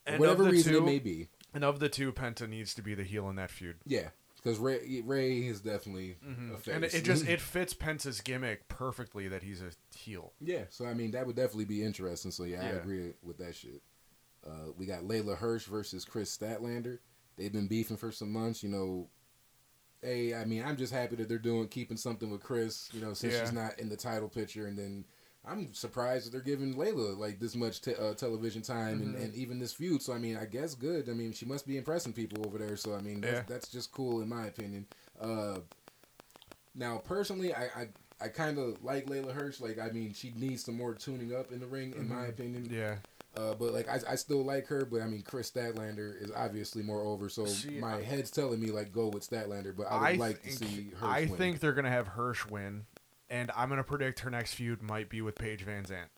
[0.07, 1.29] and whatever reason two, it may be.
[1.53, 3.77] And of the two, Penta needs to be the heel in that feud.
[3.87, 4.09] Yeah,
[4.47, 6.17] because Ray Ray is definitely
[6.55, 6.75] a face.
[6.75, 10.35] And it, just it fits Pence's gimmick perfectly that he's a heel.
[10.41, 12.31] Yeah, so I mean that would definitely be interesting.
[12.31, 13.83] So yeah, I agree with that shit.
[14.47, 16.99] Uh, we got Leyla Hirsch versus Kris Statlander.
[17.37, 18.63] They've been beefing for some months.
[18.63, 19.09] You know,
[20.01, 22.89] hey, I mean I'm just happy that they're doing keeping something with Kris.
[22.93, 23.41] You know, since Yeah.
[23.41, 25.05] she's not in the title picture, and then
[25.47, 29.23] I'm surprised that they're giving Leyla like this much te- uh, television time and, Mhm.
[29.25, 30.03] and even this feud.
[30.03, 31.09] So I mean, I guess good.
[31.09, 32.77] I mean, she must be impressing people over there.
[32.77, 33.43] So I mean, that's, Yeah.
[33.47, 34.87] that's just cool in my opinion.
[35.21, 35.59] Uh,
[36.75, 37.89] now, personally, I I,
[38.21, 39.61] I kind of like Leyla Hirsch.
[39.61, 42.29] Like, I mean, she needs some more tuning up in the ring, in my Mhm.
[42.31, 42.69] opinion.
[42.71, 42.97] Yeah.
[43.37, 44.85] Uh, but like, I, I still like her.
[44.87, 47.29] But I mean, Kris Statlander is obviously more over.
[47.29, 49.77] So See, my I- head's telling me like go with Statlander.
[49.77, 51.37] But I would I like to see Hirsch I win.
[51.37, 52.87] think they're gonna have Hirsch win,
[53.31, 56.09] and I'm gonna predict her next feud might be with Paige Van Zant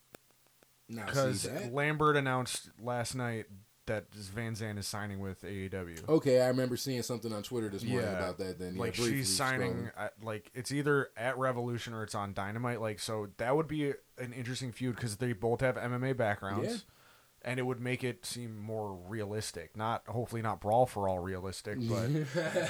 [0.88, 1.48] because?
[1.70, 3.46] Lambert announced last night
[3.86, 6.06] that Van Zant is signing with AEW.
[6.08, 8.18] Okay, I remember seeing something on Twitter this morning Yeah.
[8.18, 8.58] about that.
[8.58, 12.80] Then yeah, like she's signing at, like it's either at Revolution or it's on Dynamite.
[12.82, 17.50] Like so that would be an interesting feud because they both have MMA backgrounds, Yeah.
[17.50, 19.74] and it would make it seem more realistic.
[19.74, 22.10] Not hopefully not brawl for all realistic, but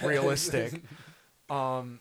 [0.04, 0.82] realistic.
[1.50, 1.98] Um,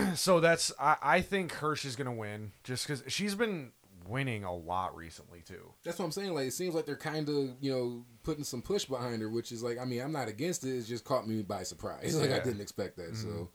[0.14, 3.72] so that's I, I think Hirsch is gonna win just because she's been
[4.08, 5.72] winning a lot recently too.
[5.84, 6.32] That's what I'm saying.
[6.32, 9.50] Like, it seems like they're kind of, you know, putting some push behind her, which
[9.50, 10.76] is like, I mean, I'm not against it.
[10.78, 12.14] It just caught me by surprise.
[12.20, 13.16] Like, I didn't expect that.
[13.16, 13.48] So, Mhm.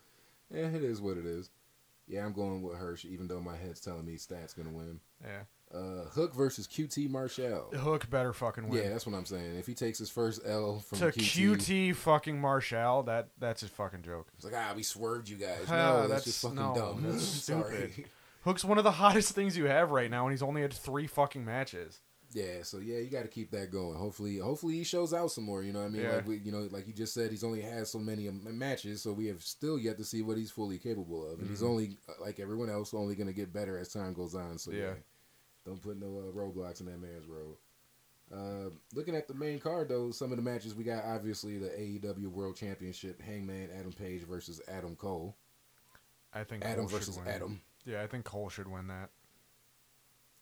[0.50, 1.48] yeah, it is what it is.
[2.06, 5.00] Yeah, I'm going with Hirsch, even though my head's telling me Stat's gonna win.
[5.24, 7.70] Yeah, Uh, Hook versus QT Marshall.
[7.74, 8.82] Hook better fucking win.
[8.82, 9.56] Yeah, that's what I'm saying.
[9.56, 13.68] If he takes his first L from to QT, QT fucking Marshall, that that's a
[13.68, 14.28] fucking joke.
[14.34, 15.68] it's like ah, we swerved you guys.
[15.70, 17.02] No, that's, that's- just fucking no, dumb.
[17.02, 18.04] that's Sorry.
[18.42, 21.06] Hook's one of the hottest things you have right now, and he's only had three
[21.06, 22.00] fucking matches.
[22.34, 23.94] Yeah, so yeah, you got to keep that going.
[23.98, 25.62] Hopefully, hopefully he shows out some more.
[25.62, 26.14] You know, what I mean, Yeah.
[26.16, 29.02] like we, you know, like you just said, he's only had so many um, matches,
[29.02, 31.68] so we have still yet to see what he's fully capable of, and he's Mhm.
[31.68, 34.56] only uh, like everyone else, only going to get better as time goes on.
[34.58, 34.92] So yeah, Yeah.
[35.64, 37.56] Don't put no uh, roadblocks in that man's road.
[38.32, 41.68] Uh, looking at the main card though, some of the matches we got obviously the
[41.68, 45.36] AEW World Championship, Hangman Adam Page versus Adam Cole,
[46.32, 47.18] I think Adam Cole versus.
[47.26, 47.60] Adam.
[47.84, 49.10] Yeah, I think Cole should win that.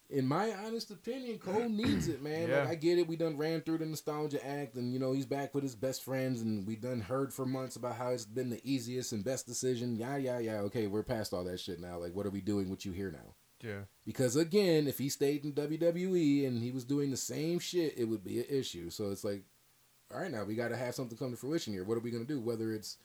[0.08, 2.48] in my honest opinion, Cole needs it, man.
[2.48, 2.60] Yeah.
[2.60, 3.08] Like I get it.
[3.08, 6.04] We done ran through the nostalgia act, and you know he's back with his best
[6.04, 9.46] friends, and we done heard for months about how it's been the easiest and best
[9.46, 9.96] decision.
[9.96, 10.58] Yeah, yeah, yeah.
[10.60, 11.98] Okay, we're past all that shit now.
[11.98, 13.34] Like, what are we doing with you here now?
[13.62, 17.94] Yeah, Because again, if he stayed in WWE and he was doing the same shit,
[17.98, 18.90] it would be an issue.
[18.90, 19.42] So it's like,
[20.12, 21.84] all right, now we got to have something come to fruition here.
[21.84, 22.40] What are we gonna do?
[22.40, 22.96] Whether it's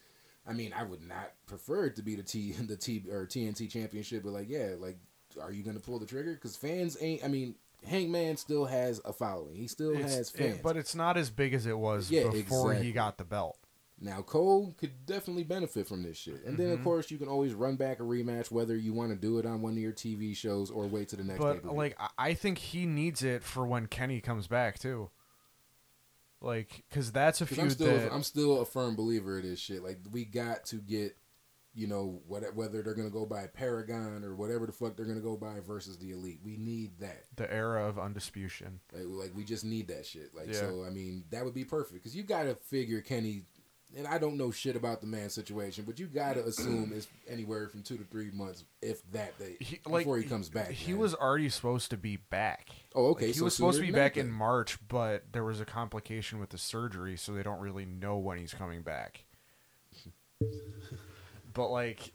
[0.47, 3.69] I mean, I would not prefer it to be the T the T or TNT
[3.69, 4.97] championship, but like, yeah, like,
[5.41, 6.33] are you gonna pull the trigger?
[6.33, 7.23] Because fans ain't.
[7.23, 9.55] I mean, Hangman still has a following.
[9.55, 10.59] He still It's- has it- fans.
[10.63, 12.87] but it's not as big as it was Yeah, before exactly.
[12.87, 13.57] he got the belt.
[13.99, 16.43] Now Cole could definitely benefit from this shit.
[16.45, 16.83] And then of Mhm.
[16.83, 19.61] course you can always run back a rematch, whether you want to do it on
[19.61, 21.39] one of your TV shows or wait to the next.
[21.39, 21.77] But pay-per-view.
[21.77, 25.09] like, I- think he needs it for when Kenny comes back too.
[26.41, 29.43] Like, because that's a 'Cause feud I'm still that I'm still a firm believer of
[29.43, 29.81] this shit.
[29.81, 31.17] Like we got to get,
[31.73, 35.21] you know, what whether they're gonna go by Paragon or whatever the fuck they're gonna
[35.21, 36.41] go by versus the Elite.
[36.43, 37.25] We need that.
[37.35, 38.79] the era of undisputation.
[38.93, 40.35] Like, like we just need that shit.
[40.35, 40.59] Like Yeah.
[40.59, 43.45] so, I mean, that would be perfect because you got to figure Kenny.
[43.97, 47.07] And I don't know shit about the man situation, but you got to assume it's
[47.29, 50.71] anywhere from two to three months, if that, they, He, like, before he comes back.
[50.71, 50.99] He man.
[50.99, 52.67] was already supposed to be back.
[52.93, 53.27] Oh, okay.
[53.27, 54.29] Like, he so was supposed to be back in.
[54.29, 58.37] March, but there was a complication with the surgery, so they don't really know when
[58.37, 59.23] he's coming back.
[61.53, 62.11] but like,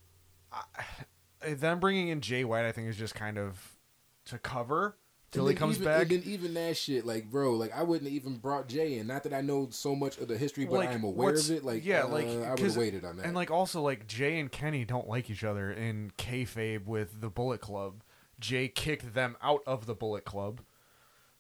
[0.53, 3.79] I, them bringing in Jay White, I think is just kind of
[4.27, 4.97] to cover
[5.31, 6.11] till he comes even, back.
[6.11, 9.07] And even that shit, like, bro, like I wouldn't have even brought Jay in.
[9.07, 11.65] Not that I know so much of the history, but Like, I'm aware of it.
[11.65, 13.27] Like, yeah, uh, like, I would have waited on that.
[13.27, 17.31] And like also like Jay and Kenny don't like each other in kayfabe with the
[17.31, 18.03] Bullet Club.
[18.39, 20.63] Jay kicked them out of the Bullet Club.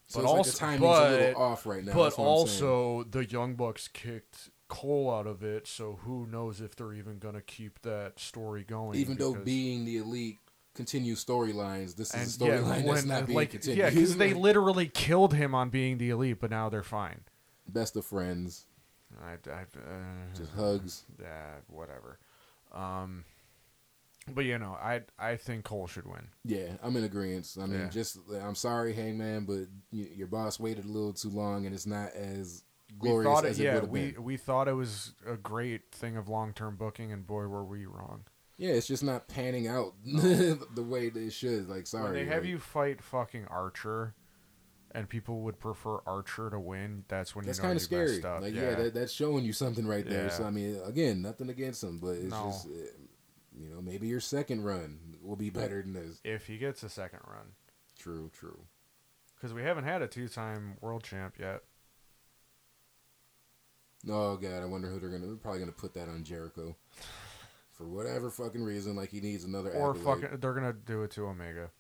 [0.07, 1.95] so but also, like but, a little off right now.
[1.95, 2.71] but That's what I'm saying.
[2.71, 7.19] also the Young Bucks kicked Cole out of it, so who knows if they're even
[7.19, 8.99] gonna keep that story going?
[8.99, 10.39] even though being the elite
[10.75, 13.79] continues storylines, this and is a yeah, storyline that's when, not being like continued.
[13.79, 17.23] yeah, because they literally killed him on being the elite, but now they're fine.
[17.69, 18.67] best of friends,
[19.23, 21.05] I, I, uh, just hugs.
[21.21, 22.19] yeah, whatever.
[22.73, 23.25] Um,
[24.33, 26.29] but you know, I I think Cole should win.
[26.45, 27.49] Yeah, I'm in agreement.
[27.61, 27.89] I mean, Yeah.
[27.89, 31.87] just I'm sorry, Hangman, but y your boss waited a little too long, and it's
[31.87, 32.63] not as
[33.01, 34.23] We glorious thought it, as it yeah, would have we been.
[34.23, 37.87] we thought it was a great thing of long term booking, and boy, were we
[37.87, 38.25] wrong.
[38.61, 41.67] Yeah, it's just not panning out the way it should.
[41.69, 44.15] Like, sorry, when they have like, you fight fucking Archer,
[44.91, 48.21] and people would prefer Archer to win, that's when That's you know kind of scary.
[48.21, 50.25] Like, yeah, yeah, that, that's showing you something right there.
[50.25, 50.31] Yeah.
[50.31, 52.51] So, I mean, again, nothing against him, but it's No.
[52.51, 52.71] just, uh,
[53.59, 56.21] you know, maybe your second run will be better than this.
[56.23, 57.53] if he gets a second run,
[57.99, 58.61] True, true.
[59.37, 61.63] because we haven't had a two time world champ yet.
[64.09, 65.27] Oh god, I wonder who they're gonna.
[65.27, 66.75] They're probably gonna put that on Jericho
[67.81, 68.95] for whatever fucking reason.
[68.95, 69.71] Like he needs another.
[69.73, 70.23] Or accolade.
[70.23, 71.71] fucking, they're gonna do it to Omega.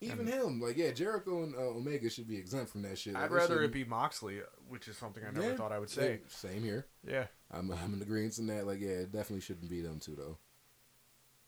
[0.00, 3.14] Even him, like yeah, Jericho and uh, Omega should be exempt from that shit.
[3.14, 5.90] Like, I'd rather it be Moxley, which is something I never Yeah, thought I would
[5.90, 6.22] say.
[6.26, 6.86] same here.
[7.06, 7.26] Yeah.
[7.52, 8.66] I'm I'm in agreement in that.
[8.66, 10.38] Like yeah, it definitely shouldn't be them two though.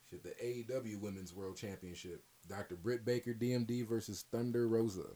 [0.08, 2.76] Shit, the AEW Women's World Championship, Dr.
[2.76, 5.06] Britt Baker, DMD versus Thunder Rosa.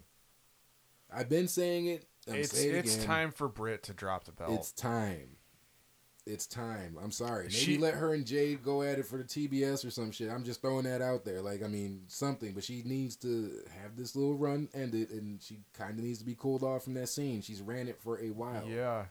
[1.08, 2.06] I've been saying it.
[2.28, 4.50] I'm it's it it's time for Britt to drop the belt.
[4.58, 5.36] It's time.
[6.28, 6.96] It's time.
[7.02, 7.44] I'm sorry.
[7.44, 10.30] Maybe She- let her and Jade go at it for the TBS or some shit.
[10.30, 11.40] I'm just throwing that out there.
[11.40, 12.52] Like, I mean, something.
[12.52, 16.24] But she needs to have this little run ended, and she kind of needs to
[16.24, 17.40] be cooled off from that scene.
[17.40, 18.66] She's ran it for a while.
[18.68, 19.06] yeah.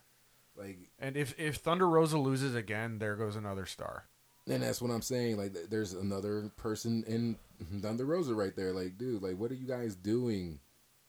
[0.56, 4.06] Like, And if if Thunder Rosa loses again, there goes another star.
[4.48, 5.38] and that's what I'm saying.
[5.38, 7.38] Like, there's another person in
[7.82, 8.72] Thunder Rosa right there.
[8.74, 10.60] Like, dude, like, what are you guys doing?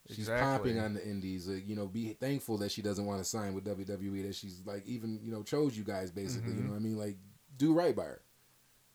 [0.09, 0.71] She's Exactly.
[0.73, 1.47] popping on the indies.
[1.47, 4.23] Like, you know, be thankful that she doesn't want to sign with WWE.
[4.23, 6.53] That she's like even you know chose you guys basically.
[6.53, 6.65] You Mhm.
[6.65, 6.97] know what I mean?
[6.97, 7.17] Like,
[7.57, 8.21] do right by her.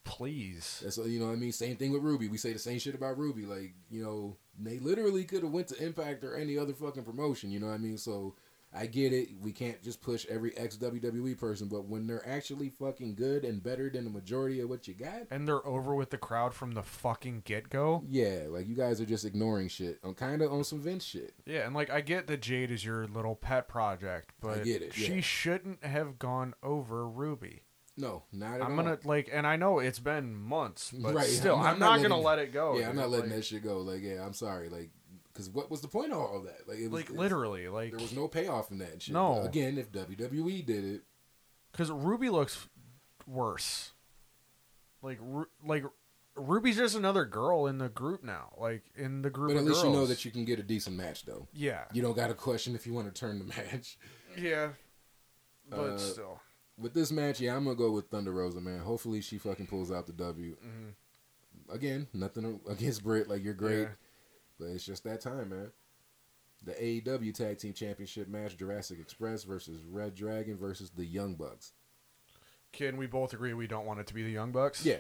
[0.05, 0.81] Please.
[0.83, 1.53] That's you know what I mean.
[1.53, 2.29] Same thing with Ruby.
[2.29, 3.47] We say the same shit about Ruby.
[3.47, 7.51] Like you know they literally could have went to Impact or any other fucking promotion.
[7.51, 7.97] You know what I mean?
[7.97, 8.35] So
[8.77, 9.29] I get it.
[9.41, 13.63] We can't just push every ex WWE person, but when they're actually fucking good and
[13.63, 16.73] better than the majority of what you got, And they're over with the crowd from
[16.73, 18.03] the fucking get go.
[18.09, 20.01] yeah, like you guys are just ignoring shit.
[20.03, 21.35] I'm kind of on some Vince shit.
[21.47, 24.93] Yeah, and like I get that Jade is your little pet project, but get it,
[24.95, 25.21] she yeah.
[25.21, 27.63] shouldn't have gone over Ruby.
[27.97, 28.85] No, not at I'm all.
[28.85, 31.93] gonna like, and I know it's been months, but Right, still, I'm I'm, not- not,
[31.97, 32.77] I'm gonna let it go.
[32.77, 33.79] yeah, I'm not letting like, that shit go.
[33.79, 34.69] Like, yeah, I'm sorry.
[34.69, 34.91] Like,
[35.35, 36.67] because what was the point of all that?
[36.67, 39.13] Like, it was like it's- literally, like There was no payoff in that shit.
[39.13, 39.43] No.
[39.43, 41.03] Again, if WWE did it,
[41.73, 42.69] because Ruby looks
[43.27, 43.91] worse.
[45.03, 45.85] Like, Ru- like
[46.37, 48.55] Ruby's just another girl in the group now.
[48.59, 49.51] Like in the group.
[49.53, 51.47] but at least you know that you can get a decent match though.
[51.53, 51.85] Yeah.
[51.93, 53.99] You don't got to question if you want to turn the match.
[54.39, 54.71] Yeah.
[55.69, 56.41] But Uh, still.
[56.77, 58.81] With this match, yeah, I'm gonna go with Thunder Rosa, man.
[58.81, 60.57] Hopefully, she fucking pulls out the W.
[60.57, 61.73] Mhm.
[61.73, 63.89] Again, nothing against Britt, like you're great, Yeah.
[64.59, 65.73] But it's just that time, man.
[66.63, 71.73] The AEW Tag Team Championship match: Jurassic Express versus Red Dragon versus the Young Bucks.
[72.73, 74.85] Can we both agree we don't want it to be the Young Bucks?
[74.85, 74.99] Yeah,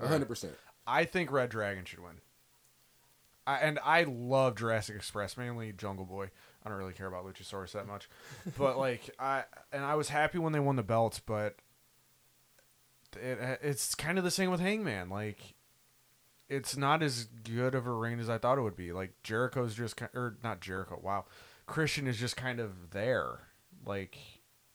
[0.00, 0.54] hundred percent.
[0.86, 2.20] I think Red Dragon should win.
[3.46, 6.30] I, and I love Jurassic Express, mainly Jungle Boy.
[6.64, 8.08] I don't really care about Luchasaurus that much,
[8.56, 11.56] but like I and I was happy when they won the belts, but
[13.16, 15.08] it, it's kind of the same with Hangman.
[15.08, 15.54] Like
[16.50, 18.92] it's not as good of a reign as I thought it would be.
[18.92, 21.00] Like Jericho's just ki- or not Jericho.
[21.02, 21.24] Wow,
[21.66, 23.38] Christian is just kind of there.
[23.86, 24.18] Like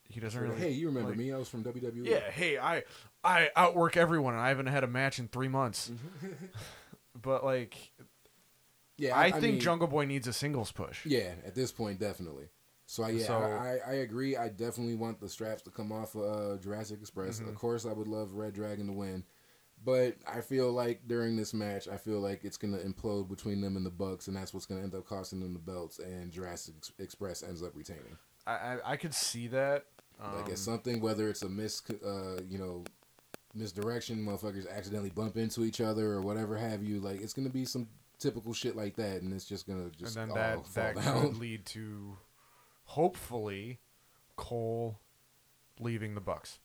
[0.08, 0.56] he doesn't really.
[0.56, 1.32] Hey, you remember like- me?
[1.32, 1.64] I was from.
[1.64, 2.06] WWE.
[2.08, 2.84] yeah, hey, I
[3.24, 5.92] I outwork everyone, and I haven't had a match in three months.
[7.22, 7.76] but like,
[8.98, 9.18] yeah.
[9.18, 11.06] I, think mean, Jungle Boy needs a singles push.
[11.06, 12.46] Yeah, at this point, definitely.
[12.88, 14.38] So yeah, So- I, I, I agree.
[14.38, 17.40] I definitely want the straps to come off of uh, Jurassic Express.
[17.40, 17.50] Mhm.
[17.50, 19.24] Of course, I would love Red Dragon to win,
[19.86, 23.78] but I feel like during this match, I feel like it's gonna implode between them
[23.78, 26.00] and the Bucks, and that's what's gonna end up costing them the belts.
[26.00, 28.18] And Jurassic Ex- Express ends up retaining.
[28.48, 29.86] I I, I could see that.
[30.20, 32.84] Um, like it's something, whether it's a mis, uh, you know,
[33.54, 37.00] misdirection, motherfuckers accidentally bump into each other or whatever have you.
[37.00, 40.32] Like it's gonna be some typical shit like that, and it's just gonna just and
[40.32, 41.22] then that that down.
[41.22, 42.18] could lead to
[42.86, 43.80] hopefully
[44.36, 45.00] Cole
[45.80, 46.60] leaving the Bucks.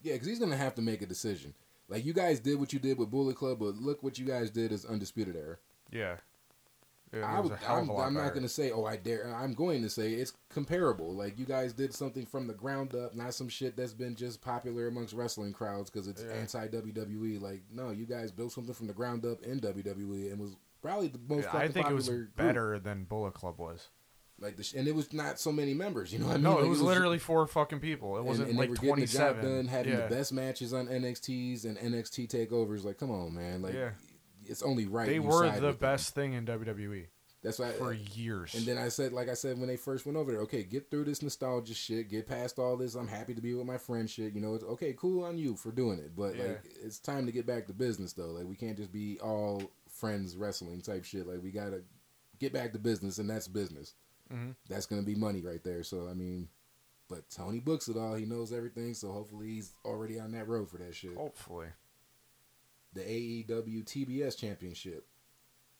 [0.00, 1.54] Yeah, because he's gonna have to make a decision.
[1.88, 4.50] Like you guys did what you did with Bullet Club, but look what you guys
[4.50, 5.56] did as Undisputed Era.
[5.90, 6.16] Yeah,
[7.14, 9.34] Yeah, I would, a hell of I'm, I'm not going to say, oh, I dare.
[9.34, 11.14] I'm going to say it's comparable.
[11.14, 14.42] Like you guys did something from the ground up, not some shit that's been just
[14.42, 16.34] popular amongst wrestling crowds because it's Yeah.
[16.34, 17.40] anti WWE.
[17.40, 21.08] Like no, you guys built something from the ground up in WWE and was probably
[21.08, 21.44] the most.
[21.44, 22.36] Yeah, I think it was group.
[22.36, 23.88] better than Bullet Club was.
[24.40, 26.12] Like the sh- and it was not so many members.
[26.12, 26.44] You know what I mean?
[26.44, 28.16] No, Like, it was literally four fucking people.
[28.18, 30.06] It wasn't and, like they were getting twenty the job done, having yeah.
[30.06, 32.84] the best matches on NXTs and NXT takeovers.
[32.84, 33.62] Like, come on, man!
[33.62, 33.90] Like, Yeah.
[34.46, 35.08] it's only right.
[35.08, 35.76] They were the with them.
[35.80, 37.06] best thing in WWE
[37.42, 37.72] That's why.
[37.72, 38.54] for years.
[38.54, 40.88] And then I said, like I said when they first went over there, okay, get
[40.88, 42.94] through this nostalgia shit, get past all this.
[42.94, 44.34] I'm happy to be with my friend shit.
[44.34, 46.44] You know, it's okay, cool on you for doing it, but Yeah.
[46.44, 48.30] like it's time to get back to business though.
[48.30, 51.26] Like we can't just be all friends wrestling type shit.
[51.26, 51.82] Like we gotta
[52.38, 53.94] get back to business, and that's business.
[54.32, 54.54] Mhm.
[54.68, 55.82] That's gonna be money right there.
[55.82, 56.48] So I mean,
[57.08, 58.14] but Tony books it all.
[58.14, 58.94] He knows everything.
[58.94, 61.16] So hopefully he's already on that road for that shit.
[61.16, 61.68] Hopefully,
[62.92, 65.06] The AEW TBS Championship.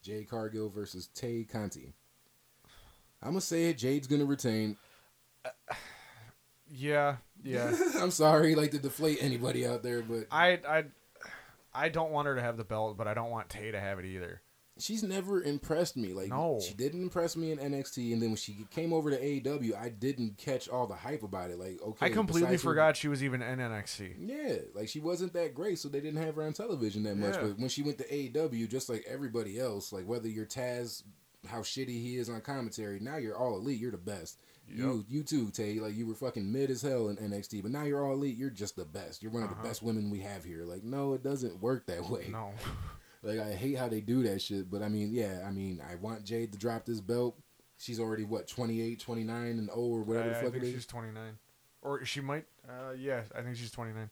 [0.03, 1.93] Jade Cargill versus Tay Conti.
[3.21, 3.79] I'm gonna say it.
[3.79, 4.77] Jade's gonna retain.
[6.71, 7.77] yeah, yeah.
[7.99, 10.85] I'm sorry, like to deflate anybody out there, but I, I,
[11.75, 13.99] I don't want her to have the belt, but I don't want Tay to have
[13.99, 14.41] it either.
[14.79, 16.13] She's never impressed me.
[16.13, 16.61] Like, No.
[16.67, 19.89] she didn't impress me in NXT, and then when she came over to AEW, I
[19.89, 21.59] didn't catch all the hype about it.
[21.59, 24.15] Like, okay, I completely forgot she was even in NXT.
[24.19, 27.35] Yeah, like she wasn't that great, so they didn't have her on television that much.
[27.35, 27.43] Yeah.
[27.43, 31.03] But when she went to AEW, just like everybody else, like whether you're Taz,
[31.47, 33.79] how shitty he is on commentary, now you're all elite.
[33.81, 34.39] You're the best.
[34.71, 35.79] You, you too, Tay.
[35.81, 38.37] Like you were fucking mid as hell in NXT, but now you're all elite.
[38.37, 39.23] You're just the best.
[39.23, 39.63] You're one of Uh-huh.
[39.63, 40.65] the best women we have here.
[40.65, 42.27] Like, no, it doesn't work that way.
[42.31, 42.53] No,
[43.23, 45.97] Like I hate how they do that shit, but I mean, yeah, I mean, I
[45.97, 47.37] want Jade to drop this belt.
[47.79, 50.67] She's already what 28, 29 and 0 or whatever I, the I fuck think it
[50.69, 50.87] she's is.
[50.87, 51.39] twenty nine,
[51.83, 52.45] or she might.
[52.69, 54.11] Uh, yeah, I think she's twenty nine.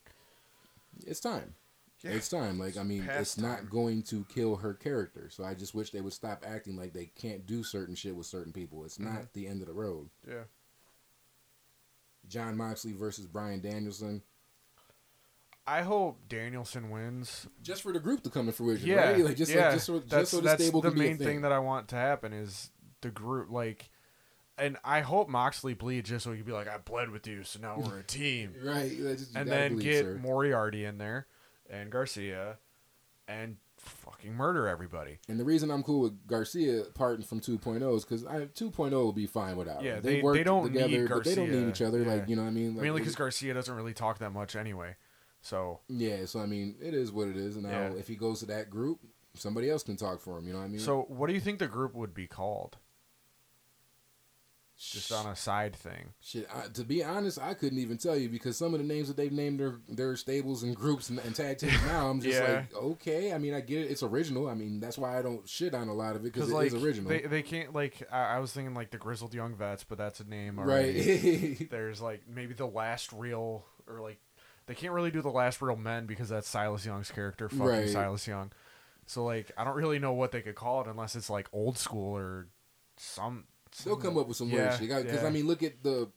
[1.07, 1.55] It's time.
[2.03, 2.13] Yeah.
[2.13, 2.59] It's time.
[2.59, 3.69] Like I mean, Past it's not time.
[3.71, 5.29] going to kill her character.
[5.31, 8.27] So I just wish they would stop acting like they can't do certain shit with
[8.27, 8.85] certain people.
[8.85, 9.05] It's Mhm.
[9.13, 10.11] not the end of the road.
[10.29, 10.45] Yeah,
[12.29, 14.23] Jon Moxley versus Bryan Danielson.
[15.67, 17.49] I hope Danielson wins.
[17.63, 19.25] Just for the group to come to fruition, Yeah, right?
[19.25, 19.65] Like just yeah.
[19.65, 21.27] like just so, that's just so the that's stable the can be a main thing.
[21.27, 23.91] thing that I want to happen is the group like.
[24.59, 27.43] And I hope Moxley bleeds just so he can be like, I bled with you,
[27.45, 28.55] so now we're a team.
[28.65, 28.91] right?
[29.35, 30.19] and then believe, get sir.
[30.23, 31.27] Moriarty in there
[31.69, 32.57] and Garcia
[33.29, 35.19] and fucking murder everybody.
[35.29, 39.13] And the reason I'm cool with Garcia parting from 2.0 is because I 2.0 will
[39.13, 39.83] be fine without.
[39.83, 40.03] Yeah, him.
[40.03, 42.03] they- work they don't together, need but they don't need each other.
[42.05, 42.75] Like you know what I mean?
[42.77, 44.97] Like, Mainly because Garcia doesn't really talk that much anyway.
[45.47, 46.25] So yeah.
[46.27, 47.55] So I mean, it is what it is.
[47.57, 47.93] And now Yeah.
[47.99, 48.99] if he goes to that group,
[49.35, 50.47] somebody else can talk for him.
[50.47, 50.81] You know what I mean?
[50.81, 52.79] so what do you think the group would be called?
[54.79, 56.13] Just on a side thing.
[56.21, 59.09] Shit, I, to be honest, I couldn't even tell you because some of the names
[59.09, 62.39] that they've named their their stables and groups and, and tag teams now, I'm just
[62.39, 62.53] Yeah.
[62.71, 63.33] like, okay.
[63.33, 63.91] I mean, I get it.
[63.91, 64.49] It's original.
[64.51, 66.75] I mean, that's why I don't shit on a lot of it because it is
[66.75, 69.85] like original, they they can't like I, I was thinking like the Grizzled Young Vets,
[69.85, 70.67] but that's a name right?
[70.67, 71.69] already.
[71.71, 74.19] There's like maybe the last real or like
[74.67, 77.89] they can't really do the last real men because that's Silas Young's character, fucking Right.
[77.89, 78.53] Silas Young.
[79.07, 81.79] So like I don't really know what they could call it unless it's like old
[81.79, 82.49] school or
[82.97, 83.45] some.
[83.85, 85.29] They'll come up with some Yeah, weird shit because yeah.
[85.29, 86.09] I mean, look at the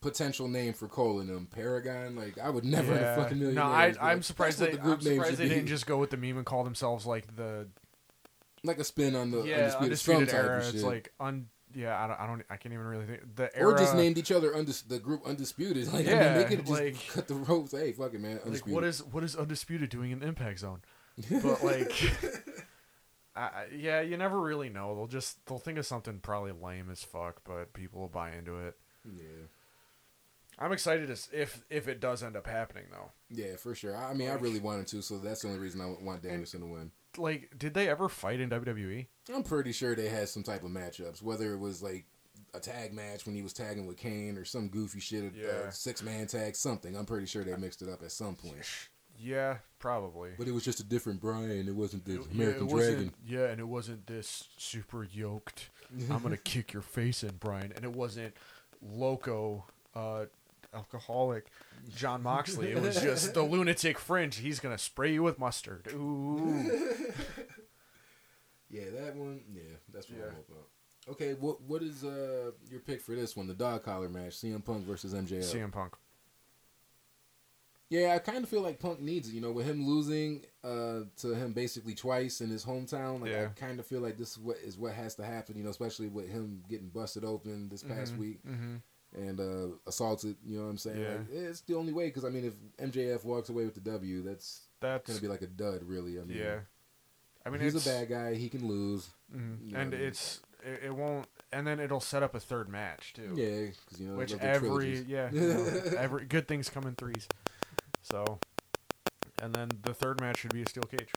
[0.00, 2.14] potential name for Cole and them um, Paragon.
[2.16, 2.98] Like, I would never Yeah.
[3.00, 3.54] have fucking million.
[3.56, 4.70] No, I, names, but, I'm surprised they.
[4.72, 7.34] the group I'm surprised they didn't just go with the meme and call themselves like
[7.36, 7.68] the
[8.64, 10.64] like a spin on the yeah undisputed, undisputed era.
[10.66, 11.48] It's like un.
[11.74, 12.20] Yeah, I don't.
[12.20, 12.42] I don't.
[12.50, 13.72] I can't even really think the era.
[13.72, 15.86] or just named each other undis- the group undisputed.
[15.92, 17.72] Like, I mean, Yeah, they could just like- cut the ropes.
[17.72, 18.40] Hey, fuck it, man.
[18.44, 20.80] like what is what is undisputed doing in Impact Zone?
[21.42, 21.92] But like,
[23.36, 24.94] I, yeah, you never really know.
[24.94, 28.58] They'll just they'll think of something probably lame as fuck, but people will buy into
[28.58, 28.76] it.
[29.04, 29.46] yeah.
[30.58, 33.10] I'm excited to s- if if it does end up happening though.
[33.30, 33.96] Yeah, for sure.
[33.96, 36.60] I I mean, I really wanted to, so that's the only reason I want Danielson
[36.60, 36.90] to win.
[37.18, 38.50] Like, did they ever fight in?
[38.50, 39.06] WWE?
[39.34, 42.06] I'm pretty sure they had some type of matchups, whether it was like
[42.54, 45.48] a tag match when he was tagging with Kane or some goofy shit, Yeah.
[45.68, 46.96] uh, six man tag, something.
[46.96, 48.56] I'm pretty sure they mixed it up at some point.
[49.24, 50.30] Yeah, probably.
[50.36, 51.68] But it was just a different Bryan.
[51.68, 53.14] It wasn't the It- American yeah, Dragon.
[53.24, 55.68] Yeah, and it wasn't this super yoked.
[56.10, 57.72] I'm gonna kick your face in, Bryan.
[57.76, 58.34] And it wasn't
[58.80, 60.24] loco, uh,
[60.74, 61.46] alcoholic
[61.96, 62.72] Jon Moxley.
[62.72, 64.36] It was just the lunatic fringe.
[64.36, 65.88] He's gonna spray you with mustard.
[65.92, 66.70] Ooh.
[68.70, 69.42] Yeah, that one.
[69.52, 69.60] Yeah,
[69.92, 70.24] that's what Yeah.
[70.28, 70.68] I'm about.
[71.08, 73.46] Okay, what what is uh your pick for this one?
[73.46, 75.40] The dog collar match, CM Punk versus MJF.
[75.44, 75.92] CM Punk.
[77.90, 79.32] Yeah, I kind of feel like Punk needs it.
[79.34, 83.48] You know, with him losing uh, to him basically twice in his hometown, like Yeah.
[83.54, 85.56] I kind of feel like this is what is what has to happen.
[85.58, 88.80] You know, especially with him getting busted open this past Mhm, week mhm.
[89.14, 90.36] And uh, assaulted.
[90.44, 91.00] You know what I'm saying?
[91.00, 91.08] Yeah.
[91.08, 94.22] Like, it's the only way because I mean, if MJF walks away with the W,
[94.22, 96.18] that's That's gonna be like a dud, really.
[96.18, 96.58] I mean, yeah.
[97.44, 98.34] I mean, he's it's, a bad guy.
[98.34, 99.10] He can lose.
[99.34, 100.08] mhm, you know and what I mean?
[100.08, 103.32] it's it, it won't, and then it'll set up a third match too.
[103.34, 107.26] Yeah, because you know which every yeah, you know, every good things come in threes.
[108.02, 108.38] So,
[109.40, 111.12] and then the third match should be a steel cage.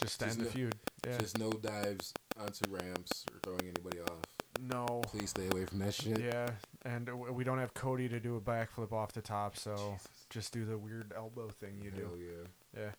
[0.00, 0.74] Just to Just end the feud.
[1.06, 1.18] Yeah.
[1.18, 3.81] Just no dives onto ramps or throwing off.
[4.62, 5.02] No.
[5.06, 6.20] Please stay away from that shit.
[6.20, 6.50] Yeah,
[6.84, 9.96] and we don't have Cody to do a backflip off the top, so
[10.30, 12.02] just do the weird elbow thing you do.
[12.02, 12.80] Hell yeah.
[12.82, 12.90] Yeah.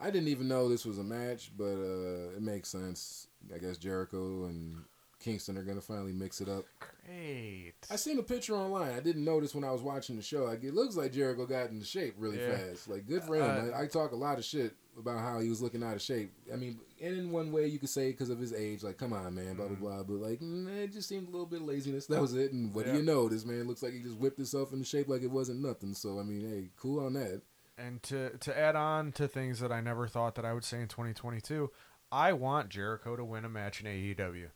[0.00, 3.26] I didn't even know this was a match, but uh, it makes sense.
[3.54, 4.84] I guess Jericho and
[5.20, 6.64] Kingston are gonna finally mix it up.
[7.06, 7.72] Great.
[7.90, 8.92] I seen a picture online.
[8.92, 10.44] I didn't notice when I was watching the show.
[10.44, 12.56] Like it looks like Jericho got into shape really Yeah.
[12.56, 12.88] fast.
[12.88, 13.42] Like good for him.
[13.72, 16.02] Uh, I, I talk a lot of shit about how he was looking out of
[16.02, 16.32] shape.
[16.52, 19.12] I mean, and in one way you could say because of his age, like come
[19.12, 20.02] on man, blah blah blah.
[20.02, 22.06] But like mm, it just seemed a little bit of laziness.
[22.06, 22.52] That was it.
[22.52, 22.92] And what Yeah.
[22.92, 23.28] do you know?
[23.28, 25.94] This man looks like he just whipped himself into shape like it wasn't nothing.
[25.94, 27.42] So I mean, hey, cool on that.
[27.76, 30.80] And to to add on to things that I never thought that I would say
[30.80, 31.70] in 2022,
[32.10, 34.48] I want Jericho to win a match in AEW.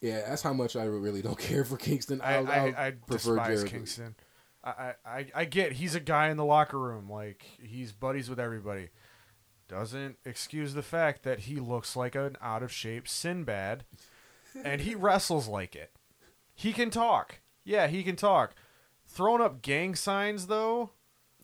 [0.00, 2.20] Yeah, that's how much I really don't care for Kingston.
[2.20, 3.70] I I'll, I, I'll I prefer despise Jericho.
[3.70, 4.14] Kingston.
[4.64, 8.28] I, I, I- I get he's a guy in the locker room, like he's buddies
[8.30, 8.88] with everybody.
[9.68, 13.84] Doesn't excuse the fact that he looks like an out of shape Sinbad,
[14.64, 15.92] and he wrestles like it.
[16.54, 17.40] He can talk.
[17.64, 18.54] Yeah, he can talk.
[19.06, 20.90] Throwing up gang signs though,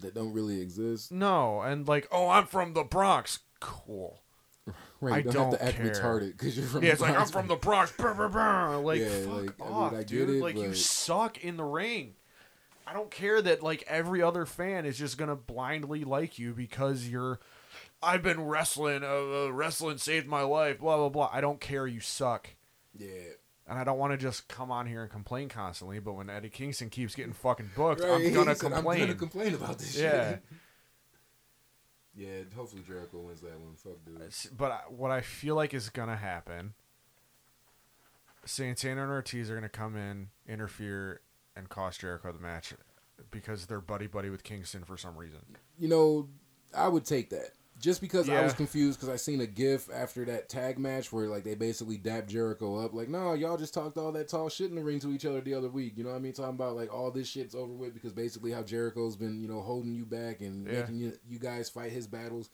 [0.00, 1.12] that don't really exist.
[1.12, 1.60] no.
[1.60, 3.40] And like, oh, I'm from the Bronx.
[3.60, 4.22] Cool.
[5.04, 5.90] Right, I you don't, have don't to act care.
[5.92, 6.82] retarded because you're from.
[6.82, 7.92] yeah, the it's like I'm from the Bronx.
[7.92, 8.76] Brr, brr, brr.
[8.78, 10.30] Like, Yeah, fuck like, I mean, off, I dude.
[10.30, 12.14] it, like, you suck in the ring.
[12.86, 17.08] I don't care that like every other fan is just gonna blindly like you because
[17.08, 17.40] you're.
[18.02, 19.02] I've been wrestling.
[19.02, 20.80] Uh, uh, wrestling saved my life.
[20.80, 21.30] Blah blah blah.
[21.32, 21.86] I don't care.
[21.86, 22.50] You suck.
[22.98, 23.08] Yeah,
[23.66, 25.98] And I don't want to just come on here and complain constantly.
[25.98, 29.00] But when Eddie Kingston keeps getting fucking booked, Right, I'm gonna complain.
[29.00, 30.28] I'm gonna complain about this Yeah.
[30.32, 30.42] shit.
[32.16, 33.74] Yeah, hopefully Jericho wins that one.
[33.76, 34.56] Fuck dude.
[34.56, 36.74] But I- what I feel like is gonna happen,
[38.44, 41.20] Santana and Ortiz are gonna come in, interfere,
[41.56, 42.74] and cost Jericho the match
[43.30, 45.56] because they're buddy buddy with Kingston for some reason.
[45.78, 46.28] You know,
[46.74, 47.50] I would take that.
[47.80, 51.26] Just because I was confused because I seen a gif after that tag match where
[51.26, 54.70] like they basically dapped Jericho up like no y'all just talked all that tall shit
[54.70, 55.94] in the ring to each other the other week.
[55.96, 56.32] You know what I mean?
[56.32, 59.60] Talking about like all this shit's over with because basically how Jericho's been you know
[59.60, 60.80] holding you back and Yeah.
[60.80, 62.48] making you you guys fight his battles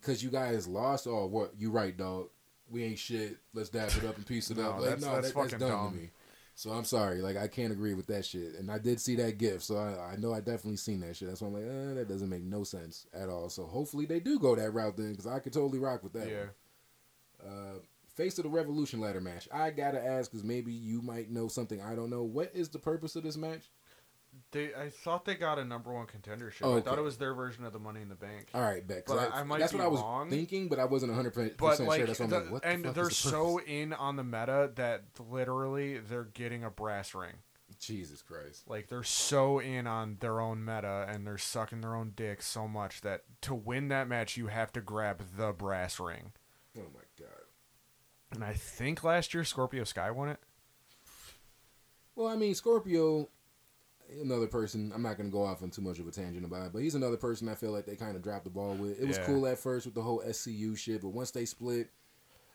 [0.00, 1.06] because you guys lost.
[1.06, 1.52] Oh what?
[1.58, 2.28] You right dog.
[2.70, 3.36] We ain't shit.
[3.52, 5.52] Let's dap it up and piece it No, up like that's- no that's that, that's
[5.52, 5.90] fucking dumb, dumb.
[5.92, 6.10] to me
[6.54, 9.38] so I'm sorry like I can't agree with that shit and I did see that
[9.38, 11.94] gif so I, I know I definitely seen that shit that's why I'm like eh,
[11.94, 15.10] that doesn't make no sense at all so hopefully they do go that route then
[15.10, 16.44] because I could totally rock with that yeah.
[17.44, 17.78] Uh,
[18.14, 19.48] Face of the Revolution ladder match.
[19.52, 22.22] I gotta ask because maybe you might know something I don't know.
[22.22, 23.70] What is the purpose of this match?
[24.52, 26.62] They, I thought they got a number one contendership.
[26.62, 28.48] Oh, I thought it was their version of the Money in the Bank.
[28.54, 29.04] All right, bet.
[29.06, 30.30] But I- I might that's be what I was wrong.
[30.30, 31.68] thinking, but I wasn't 100 percent sure.
[31.68, 34.70] That's why I'm like, what the and fuck they're the so in on the meta
[34.76, 37.34] that literally they're getting a brass ring.
[37.80, 38.68] Jesus Christ.
[38.68, 42.68] Like they're so in on their own meta and they're sucking their own dick so
[42.68, 46.32] much that to win that match you have to grab the brass ring.
[46.78, 47.28] Oh my god.
[48.32, 50.38] And I think last year Scorpio Sky won it.
[52.14, 53.28] Well, I mean, Scorpio,
[54.22, 54.92] another person.
[54.94, 56.94] I'm not gonna go off on too much of a tangent about it, but he's
[56.94, 59.00] another person I feel like they kind of dropped the ball with.
[59.00, 59.26] It was Yeah.
[59.26, 61.90] cool at first with the whole SCU shit, but once they split.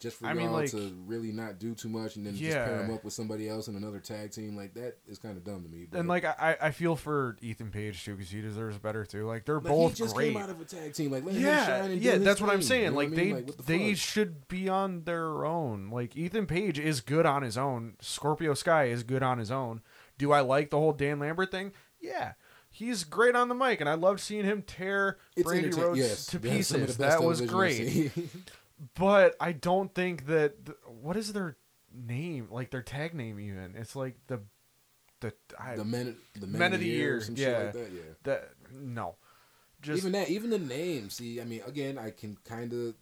[0.02, 2.56] Just for I y'all mean, like- to really not do too much and then just
[2.56, 2.86] pair Yeah.
[2.86, 5.62] him up with somebody else in another tag team like that is kind of dumb
[5.62, 5.88] to me.
[5.92, 9.28] But And like I, I feel for Ethan Page too because he deserves better too.
[9.28, 10.32] Like they're But both he just great.
[10.32, 11.12] came out of a tag team.
[11.12, 12.84] Like, yeah, yeah, that's what I'm saying.
[12.84, 13.34] you know like what I mean?
[13.36, 15.90] they Like, the they should be on their own.
[15.90, 17.98] Like Ethan Page is good on his own.
[18.00, 19.82] Scorpio Sky is good on his own.
[20.20, 21.72] Do I like the whole Dan Lambert thing?
[22.00, 22.34] Yeah.
[22.70, 26.26] He's great on the mic, and I loved seeing him tear It's entertain- Rhodes yes,
[26.28, 26.98] to that's pieces.
[26.98, 28.12] That was great.
[28.98, 31.58] But I don't think that th- what is their
[31.94, 32.48] name?
[32.50, 33.74] Like their tag name even?
[33.76, 34.40] It's like the
[35.20, 37.46] the I, the men, the men, Men of the year, Year, yeah.
[37.46, 37.92] shit like that.
[37.92, 38.02] Yeah.
[38.24, 39.16] that no.
[39.82, 41.10] Just even that, even the name.
[41.10, 42.96] See, I mean, again, I can kind of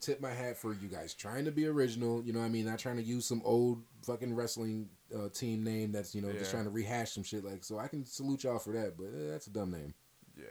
[0.00, 2.22] tip my hat for you guys trying to be original.
[2.22, 5.62] You know, what I mean, not trying to use some old fucking wrestling uh, team
[5.64, 7.44] name that's you know just trying to rehash some shit.
[7.44, 9.94] Like, so I can salute y'all for that, but uh, that's a dumb name.
[10.36, 10.44] yeah.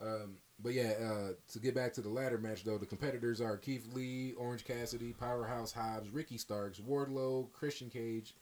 [0.00, 3.56] Um, but yeah, uh, to get back to the ladder match though, the competitors are
[3.56, 8.34] Keith Lee, Orange Cassidy, Powerhouse Hobbs, Ricky Starks, Wardlow, Christian Cage.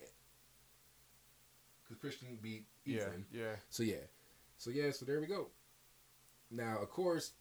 [1.82, 3.24] Because Christian beat Yeah, Ethan.
[3.32, 3.54] yeah.
[3.70, 3.96] So yeah,
[4.58, 5.48] so yeah, so there we go.
[6.50, 7.32] Now, of course,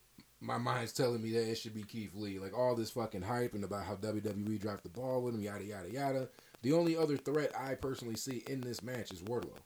[0.45, 2.39] my mind's telling me that it should be Keith Lee.
[2.39, 5.63] Like all this fucking hype and about how WWE dropped the ball with him, yada
[5.65, 6.29] yada yada.
[6.61, 9.57] The only other threat I personally see in this match is Wardlow.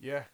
[0.00, 0.24] Yeah.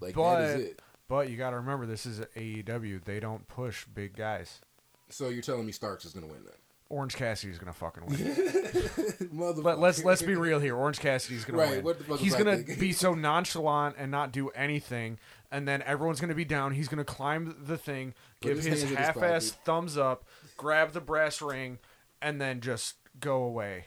[0.00, 0.82] Like But- that is it.
[1.08, 3.00] But you got to remember, this is AEW.
[3.04, 4.60] They don't push big guys.
[5.08, 6.54] So you're telling me Starks is gonna win then?
[6.90, 8.16] Orange Cassidy's gonna fucking win.
[8.18, 9.64] Motherfucker.
[9.64, 10.76] Let, let's let's be real here.
[10.76, 11.84] Orange Cassidy's gonna Right, win.
[11.84, 15.18] what the fuck He's gonna be so nonchalant and not do anything,
[15.52, 16.72] and then everyone's gonna be down.
[16.72, 20.24] He's gonna climb the thing, Put give his his hands in his half-ass thumbs up,
[20.56, 21.78] grab the brass ring,
[22.20, 23.86] and then just go away.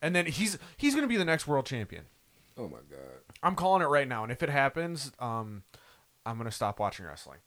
[0.00, 2.06] And then he's he's gonna be the next world champion.
[2.56, 3.20] Oh my god.
[3.42, 5.62] I'm calling it right now, and if it happens, um,
[6.24, 7.38] I'm gonna stop watching wrestling.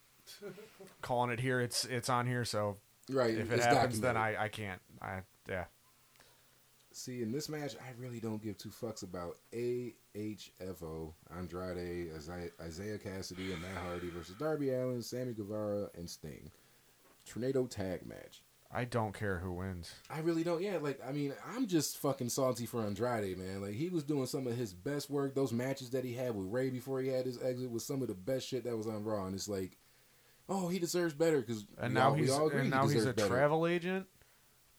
[1.01, 1.59] calling it here.
[1.59, 2.77] It's it's on here, so
[3.09, 3.37] Right.
[3.37, 4.17] if it it's happens, then.
[4.17, 4.81] I I can't.
[5.01, 5.65] I yeah.
[6.91, 12.97] See, in this match, I really don't give two fucks about AFO, Andrade, Isiah, Isiah
[12.97, 16.51] Kassidy, and Matt Hardy versus Darby Allin, Sammy Guevara, and Sting.
[17.25, 18.43] Tornado tag match.
[18.71, 19.93] I don't care who wins.
[20.09, 20.61] I really don't.
[20.61, 23.61] Yeah, like I mean, I'm just fucking salty for Andrade, man.
[23.61, 25.35] Like he was doing some of his best work.
[25.35, 28.07] Those matches that he had with Rey before he had his exit was some of
[28.07, 29.25] the best shit that was on Raw.
[29.25, 29.77] And it's like,
[30.49, 34.07] oh, he deserves better because And now he's and now he's a travel agent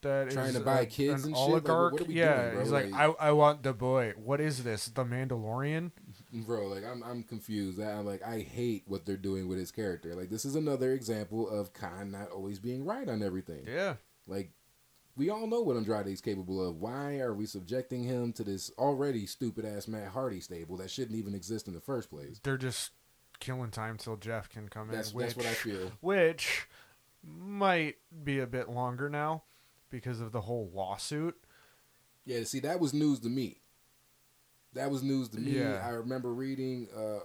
[0.03, 1.49] that Trying is to buy a- kids an and shit?
[1.49, 2.01] Like, oligarch.
[2.03, 4.12] are we yeah, doing, he's like, Like- I I want the boy.
[4.17, 4.87] What is this?
[4.87, 5.91] The Mandalorian?
[6.33, 6.69] bro.
[6.69, 7.81] Like I'm I'm confused.
[7.81, 10.14] I, I'm like I hate what they're doing with his character.
[10.14, 13.64] Like this is another example of Khan not always being right on everything.
[13.67, 13.95] Yeah.
[14.27, 14.53] Like
[15.17, 16.77] we all know what Andrade's capable of.
[16.77, 21.17] Why are we subjecting him to this already stupid ass Matt Hardy stable that shouldn't
[21.19, 22.39] even exist in the first place?
[22.43, 22.91] They're just
[23.41, 25.16] killing time till Jeff can come That's in.
[25.16, 25.93] Which, that's what I feel.
[26.01, 26.66] Which
[27.22, 29.43] might be a bit longer now
[29.91, 31.37] because of the whole lawsuit.
[32.24, 33.59] Yeah, see, that was news to me.
[34.74, 35.53] That was news to me.
[35.53, 35.82] Yeah.
[35.84, 37.20] I remember reading uh,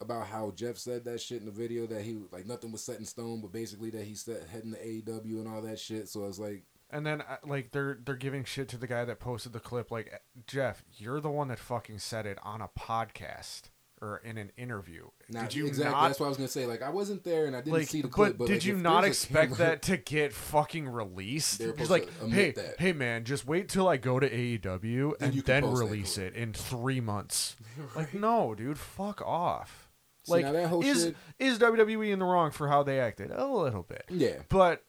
[0.00, 2.98] about how Jeff said that shit in the video that he like nothing was set
[2.98, 6.08] in stone, but basically that he said heading to AEW and all that shit.
[6.08, 9.04] So I was like, And then uh, like they're they're giving shit to the guy
[9.04, 9.90] that posted the clip.
[9.90, 13.70] Like Jeff, you're the one that fucking said it on a podcast
[14.00, 15.06] or in an interview.
[15.28, 15.92] not did you exactly.
[15.92, 16.66] not That's what I was gonna say.
[16.66, 17.88] Like I wasn't there and I didn't like?
[17.88, 18.32] see the clip.
[18.32, 21.60] but, But, did like, you not expect camera- that to get fucking released?
[21.60, 22.78] Just like, hey, that.
[22.78, 26.52] hey, man, just wait till I go to AEW Then and then release it in
[26.52, 27.56] three months.
[27.94, 29.88] Like, no, dude, fuck off.
[30.24, 33.30] See, Like, whole is shit- is WWE in the wrong for how they acted?
[33.30, 34.04] A little bit.
[34.10, 34.36] Yeah.
[34.48, 34.82] But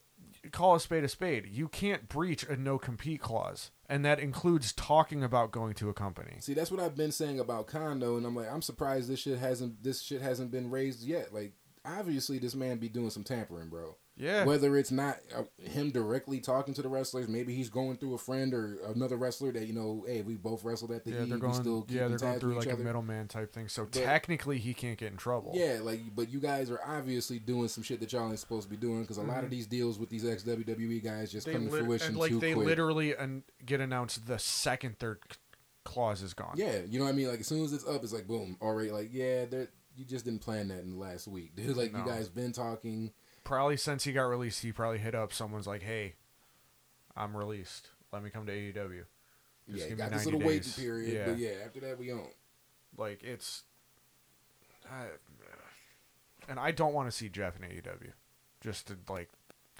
[0.51, 1.47] call a spade a spade.
[1.51, 5.93] You can't breach a no compete clause, and that includes talking about going to a
[5.93, 6.37] company.
[6.39, 9.39] See, that's what I've been saying about Condo, and I'm like, I'm surprised this shit
[9.39, 11.33] hasn't this shit hasn't been raised yet.
[11.33, 11.53] Like,
[11.85, 13.97] obviously, this man be doing some tampering, bro.
[14.19, 14.43] Yeah.
[14.43, 18.17] Whether it's not uh, him directly talking to the wrestlers, maybe he's going through a
[18.17, 21.25] friend or another wrestler that you know, hey, we both wrestled at the yeah, E,
[21.29, 21.53] they're we going.
[21.53, 23.69] still Yeah, they're going through like each a middleman type thing.
[23.69, 25.53] So But- technically, he can't get in trouble.
[25.55, 28.69] Yeah, like, but you guys are obviously doing some shit that y'all ain't supposed to
[28.69, 31.63] be doing because a lot of these deals with these ex WWE guys just Mm-hmm.
[31.63, 32.67] They come to fruition and like too they quick.
[32.67, 35.19] literally and get announced the second their
[35.85, 36.55] clause is gone.
[36.55, 37.29] Yeah, you know what I mean.
[37.29, 38.91] Like as soon as it's up, it's like boom, already.
[38.91, 41.75] Like yeah, they're- you just didn't plan that in the last week, dude.
[41.77, 41.99] Like No.
[41.99, 43.11] you guys been talking.
[43.43, 46.15] Probably since he got released, he probably hit up someone's like, "Hey,
[47.15, 47.89] I'm released.
[48.11, 49.05] Let me come to AEW."
[49.69, 50.75] Just yeah, give me got this 90 little waiting days.
[50.79, 51.25] period, Yeah.
[51.27, 52.27] but yeah, after that we on.
[52.97, 53.63] Like it's,
[54.91, 55.05] I,
[56.47, 58.11] and I don't want to see Jeff in AEW.
[58.61, 59.29] Just to like,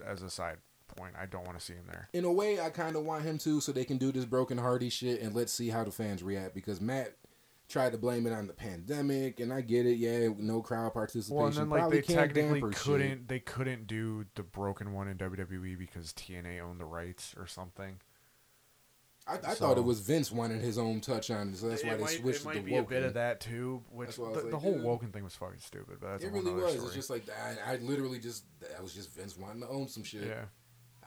[0.06, 0.58] as a side
[0.96, 2.08] point, I don't want to see him there.
[2.14, 4.58] In a way, I kind of want him to, so they can do this broken
[4.58, 6.54] Hardy shit, and let's see how the fans react.
[6.54, 7.16] Because Matt
[7.70, 9.96] tried to blame it on the pandemic, and I get it.
[9.98, 11.36] Yeah, no crowd participation.
[11.38, 15.18] Well, and then like Probably they technically couldn't they couldn't do the broken one in
[15.18, 18.00] WWE because TNA owned the rights or something.
[19.28, 21.84] I, I so- thought it was Vince wanting his own touch on it, so that's
[21.84, 23.84] why it they might, switched it might to be a bit of that too.
[23.92, 24.84] Which That's why I the, was the whole dude.
[24.84, 25.98] Woken thing was fucking stupid.
[26.02, 26.74] But that's It a really was.
[26.74, 26.86] Story.
[26.88, 30.04] It's just like I, I literally just that was just Vince wanting to own some
[30.04, 30.24] shit.
[30.24, 30.46] yeah.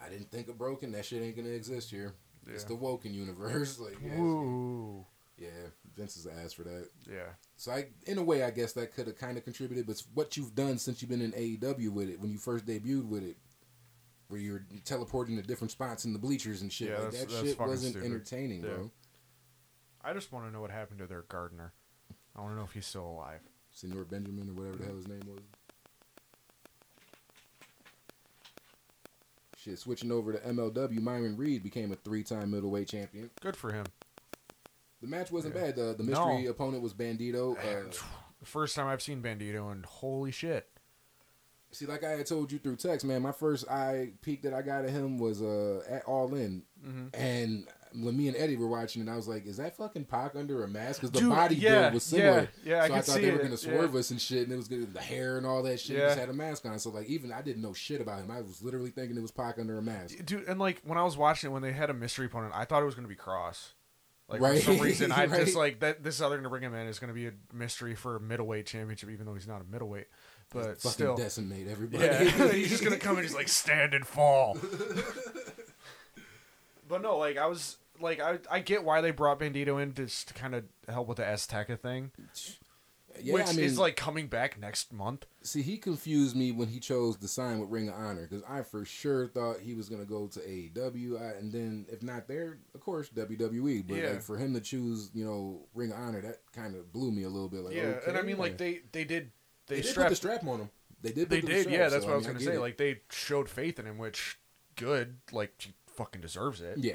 [0.01, 0.93] I didn't think of broken.
[0.93, 2.15] That shit ain't gonna exist here.
[2.47, 3.79] It's the Woken universe.
[3.81, 5.05] Like yeah, Woo.
[5.39, 5.49] Yeah,
[5.97, 6.89] Vince is ass for that.
[7.11, 7.31] Yeah.
[7.57, 9.87] So I, in a way, I guess that could have kind of contributed.
[9.87, 13.07] But what you've done since you've been in AEW with it, when you first debuted
[13.09, 13.37] with it,
[14.29, 16.89] where you're teleporting to different spots in the bleachers and shit.
[16.89, 18.07] Yeah, like that shit wasn't stupid.
[18.07, 18.71] entertaining, Yeah.
[18.71, 18.91] bro.
[20.05, 21.73] I just want to know what happened to their gardener.
[22.35, 23.41] I want to know if he's still alive.
[23.73, 25.41] Senor Benjamin or whatever the hell his name was.
[29.57, 33.31] Shit, switching over to MLW, Myron Reed became a three-time middleweight champion.
[33.41, 33.87] Good for him.
[35.03, 35.61] The match wasn't Yeah.
[35.63, 35.77] bad.
[35.77, 36.51] The, the mystery No.
[36.51, 37.57] opponent was Bandido.
[37.59, 37.93] Uh,
[38.45, 40.69] First time I've seen Bandido, and holy shit.
[41.71, 44.63] see, like I had told you through text, man, my first eye peek that I
[44.63, 47.07] got at him was uh, at All In, Mm-hmm.
[47.15, 50.35] and when me and Eddie were watching it, I was like, "Is that fucking Pac
[50.35, 52.49] under a mask?" Because the Dude, body yeah, build was similar.
[52.65, 54.01] yeah, yeah, so I, could thought they were it, gonna swerve yeah.
[54.01, 54.93] us and shit, and it was good.
[54.93, 55.97] The hair and all that shit.
[55.97, 56.09] He Yeah.
[56.09, 56.79] just had a mask on.
[56.81, 58.31] So like, even I didn't know shit about him.
[58.31, 60.17] I was literally thinking it was Pac under a mask.
[60.27, 62.65] Dude, and like when I was watching it, when they had a mystery opponent, I
[62.65, 63.75] thought it was going to be Cross.
[64.33, 64.59] Like Right.
[64.59, 65.45] for some reason, I Right.
[65.45, 66.03] just like that.
[66.03, 68.21] This other going to bring him in is going to be a mystery for a
[68.21, 70.07] middleweight championship, even though he's not a middleweight.
[70.51, 72.05] but still, decimate everybody.
[72.05, 74.59] yeah, he's just gonna come and just like stand and fall.
[76.89, 80.29] but no, like I was like I I get why they brought Bandido in just
[80.29, 82.11] to kind of help with the Azteca thing,
[83.21, 85.27] yeah, which I mean, is like coming back next month.
[85.43, 88.63] see, he confused me when he chose to sign with Ring of Honor because I
[88.63, 92.59] for sure thought he was gonna go to AEW, I, and then if not there,
[92.75, 93.87] of course WWE.
[93.87, 94.11] But Yeah.
[94.11, 97.25] like for him to choose, you know, Ring of Honor, that kind of blew me
[97.25, 97.61] a little bit.
[97.61, 99.31] Like, yeah, and I okay, mean like they they did
[99.67, 100.71] they, they, did put the strap on him.
[101.01, 101.29] They did.
[101.29, 102.61] they did strap, yeah that's so, what I was gonna say it.
[102.61, 104.39] like they showed faith in him, which
[104.77, 106.79] good like he fucking deserves it.
[106.79, 106.95] yeah,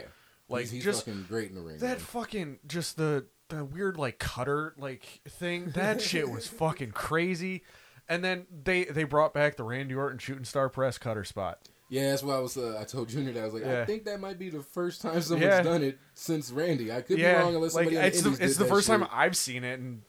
[0.49, 1.77] like, he's, he's just fucking great in the ring.
[1.77, 1.97] That man.
[1.99, 5.71] fucking just the the weird like cutter like thing.
[5.71, 7.63] That shit was fucking crazy.
[8.09, 11.59] And then they they brought back the Randy Orton shooting star press cutter spot.
[11.89, 12.57] Yeah, that's why I was.
[12.57, 15.01] Uh, I told Junior that I was like, I think that might be the first
[15.01, 15.61] time someone's Yeah.
[15.61, 16.91] done it since Randy.
[16.91, 18.99] I could yeah, be wrong unless like somebody it's the, it's the first shit.
[18.99, 20.01] time I've seen it, and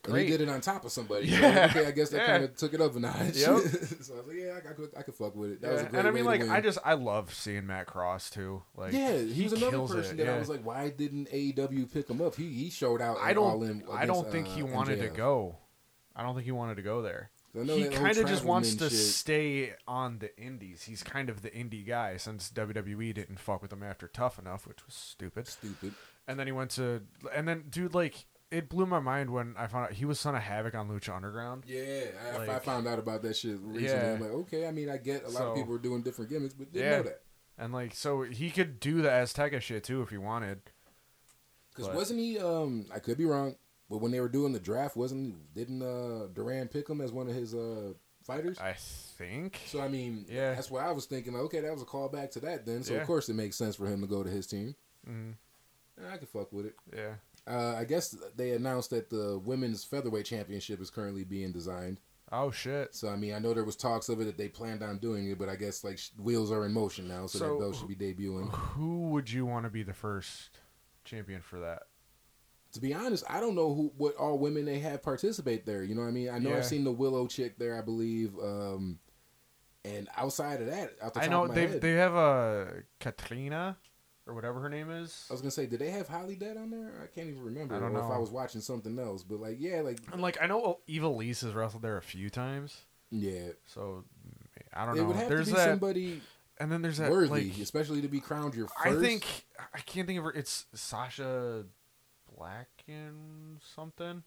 [0.00, 0.38] it's And he great.
[0.38, 1.26] did it on top of somebody.
[1.28, 1.40] Yeah.
[1.40, 1.66] Yeah.
[1.70, 2.26] okay, I guess that Yeah.
[2.26, 3.34] kind of took it up a notch.
[3.34, 3.34] Yep.
[3.36, 5.60] so I was like, yeah, I, I could, I could fuck with it.
[5.62, 7.86] That was a Yeah, great and I mean, like, I just I love seeing Matt
[7.86, 8.62] Cross too.
[8.76, 10.36] Like, yeah, he, was another person it, that yeah.
[10.36, 12.36] I was like, why didn't AEW pick him up?
[12.36, 13.18] He he showed out.
[13.20, 15.56] I don't in I don't think uh, he wanted to go.
[16.14, 17.30] I don't think he wanted to go there.
[17.54, 18.98] He kind of just wants to shit.
[18.98, 20.82] stay on the indies.
[20.84, 24.66] He's kind of the indie guy since WWE didn't fuck with him after Tough Enough,
[24.66, 25.48] which was stupid.
[25.48, 25.94] Stupid.
[26.26, 27.02] And then he went to,
[27.34, 30.34] and then dude, like it blew my mind when I found out he was son
[30.34, 31.64] of Havoc on Lucha Underground.
[31.66, 32.04] Yeah,
[32.38, 33.84] I, I found out about that shit recently.
[33.84, 34.12] Yeah.
[34.14, 34.66] I'm like, okay.
[34.66, 36.90] I mean, I get a lot So- of people are doing different gimmicks, but didn't
[36.90, 36.96] Yeah.
[36.98, 37.22] know that.
[37.58, 40.60] And like, so he could do the Azteca shit too if he wanted.
[41.74, 42.38] Because wasn't he?
[42.38, 43.56] Um, I could be wrong,
[43.90, 47.28] but when they were doing the draft, wasn't didn't uh Duran pick him as one
[47.28, 47.92] of his uh
[48.24, 48.58] fighters?
[48.58, 49.60] I think.
[49.66, 50.54] So I mean, Yeah.
[50.54, 51.32] that's why I was thinking.
[51.34, 52.82] Like, okay, that was a callback to that then.
[52.82, 53.00] So Yeah.
[53.00, 54.74] of course it makes sense for him to go to his team.
[55.08, 55.34] Mm,
[56.12, 56.74] I could fuck with it.
[56.94, 57.14] yeah.
[57.48, 61.98] Uh, I guess they announced that the women's featherweight championship is currently being designed.
[62.30, 62.94] Oh shit.
[62.94, 65.30] So I mean, I know there was talks of it that they planned on doing
[65.30, 67.76] it, but I guess like sh- wheels are in motion now, so, So, that belt
[67.76, 68.50] should be debuting.
[68.52, 70.50] Who would you want to be the first
[71.04, 71.84] champion for that?
[72.70, 75.82] to be honest, I don't know who what all women they have participate there.
[75.82, 76.28] You know what I mean?
[76.28, 76.58] I know Yeah.
[76.58, 78.38] I've seen the Willow chick there, I believe.
[78.38, 78.98] Um,
[79.86, 83.78] and outside of that, out the I know they they have a Katrina
[84.28, 85.26] or whatever her name is.
[85.30, 86.92] I was gonna say, did they have Holly Dead on there?
[87.02, 87.74] I can't even remember.
[87.74, 88.10] I don't know if.
[88.12, 91.40] I was watching something else, but like, yeah, like, And like I know Eva Lise
[91.40, 94.04] has wrestled there a few times, yeah, so
[94.74, 95.06] I don't it know.
[95.08, 96.20] would have There's to be that, somebody
[96.58, 98.86] and then there's that worthy, like especially to be crowned your first.
[98.98, 99.24] I think
[99.74, 100.32] I can't think of her.
[100.32, 101.64] It's Sasha
[102.36, 104.22] Black and something.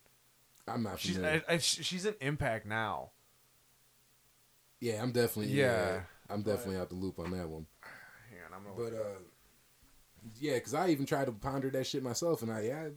[0.68, 1.20] I'm not She's.
[1.20, 3.12] I, I, she's an Impact now.
[4.80, 5.99] yeah, I'm definitely yeah, Yeah,
[6.30, 7.66] I'm definitely out the loop on that one.
[8.30, 9.20] Hang on, I'm gonna But uh,
[10.39, 12.89] yeah, because I even tried to ponder that shit myself, and I I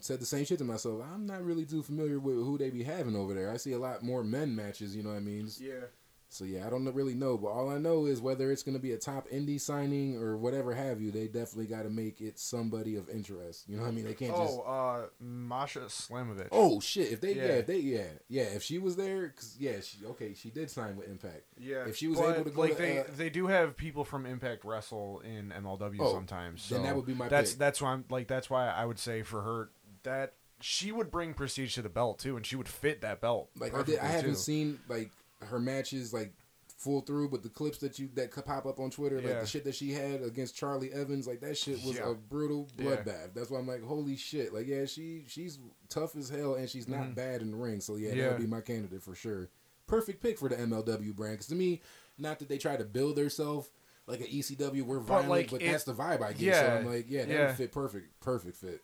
[0.00, 1.02] said the same shit to myself.
[1.12, 3.50] I'm not really too familiar with who they be having over there.
[3.50, 4.96] I see a lot more men matches.
[4.96, 5.48] You know what I mean?
[5.58, 5.86] yeah.
[6.32, 8.92] So yeah, I don't really know, but all I know is whether it's gonna be
[8.92, 12.94] a top indie signing or whatever have you, they definitely got to make it somebody
[12.96, 13.68] of interest.
[13.68, 14.04] You know what I mean?
[14.04, 14.58] They can't just.
[14.58, 16.48] Oh, uh, Masha Slamovich.
[16.52, 17.12] Oh shit!
[17.12, 17.42] If they yeah.
[17.42, 17.52] Yeah.
[17.54, 20.96] if they yeah yeah if she was there because yeah she okay she did sign
[20.96, 21.84] with Impact yeah.
[21.86, 24.24] if she was able to go like to, they uh, they do have people from
[24.24, 26.62] Impact wrestle in MLW Oh, sometimes.
[26.62, 27.58] So then that would be my that's pick.
[27.58, 29.70] that's why I'm like that's why I would say for her
[30.04, 33.50] that she would bring prestige to the belt too, and she would fit that belt.
[33.58, 34.36] like I did I haven't too.
[34.36, 35.10] seen like
[35.42, 36.32] her matches like
[36.76, 39.46] full through, but the clips that you that could pop up on Twitter, like the
[39.46, 42.10] shit that she had against Charlie Evans, like that shit was Yeah.
[42.10, 42.84] a brutal Yeah.
[42.96, 43.34] bloodbath.
[43.34, 44.54] That's why I'm like, holy shit!
[44.54, 47.14] Like, yeah, she she's tough as hell, and she's not Mhm.
[47.14, 47.80] bad in the ring.
[47.80, 48.28] So yeah, that Yeah.
[48.30, 49.48] would be my candidate for sure.
[49.86, 51.34] Perfect pick for the MLW brand.
[51.34, 51.82] Because to me,
[52.16, 53.70] not that they try to build themselves
[54.06, 56.54] like an ECW, we're violent, but, like, it- that's the vibe I get.
[56.54, 57.46] So I'm like, yeah, that yeah.
[57.48, 58.82] would fit perfect, perfect fit.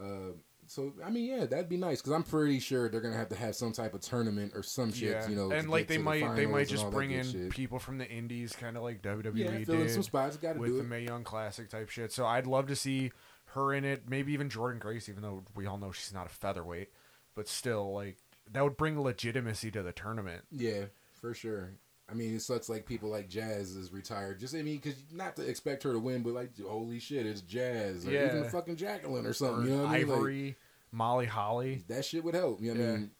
[0.00, 0.32] Uh,
[0.72, 3.36] so I mean, yeah, that'd be nice because I'm pretty sure they're gonna have to
[3.36, 5.50] have some type of tournament or some shit, Yeah, you know.
[5.50, 7.50] and like they the might they might just bring in shit.
[7.50, 10.36] people from the indies, kind of like WWE yeah, in did some spots.
[10.38, 10.88] Got to with do the it.
[10.88, 12.10] Mae Young Classic type shit.
[12.12, 13.12] So I'd love to see
[13.54, 14.08] her in it.
[14.08, 16.88] Maybe even Jordynne Grace, even though we all know she's not a featherweight,
[17.34, 18.16] but still like
[18.50, 20.42] that would bring legitimacy to the tournament.
[20.50, 20.86] Yeah,
[21.20, 21.72] for sure.
[22.12, 24.38] I mean, it sucks like people like Jazz is retired.
[24.38, 27.40] Just I mean, because not to expect her to win, but like, holy shit, it's
[27.40, 28.26] Jazz or Yeah.
[28.36, 29.64] even fucking Jacqueline or something.
[29.64, 30.08] Or you know what I mean?
[30.08, 30.56] Like, Ivory,
[30.92, 31.84] Molly Holly.
[31.88, 32.60] that shit would help.
[32.60, 33.10] You know what I mean?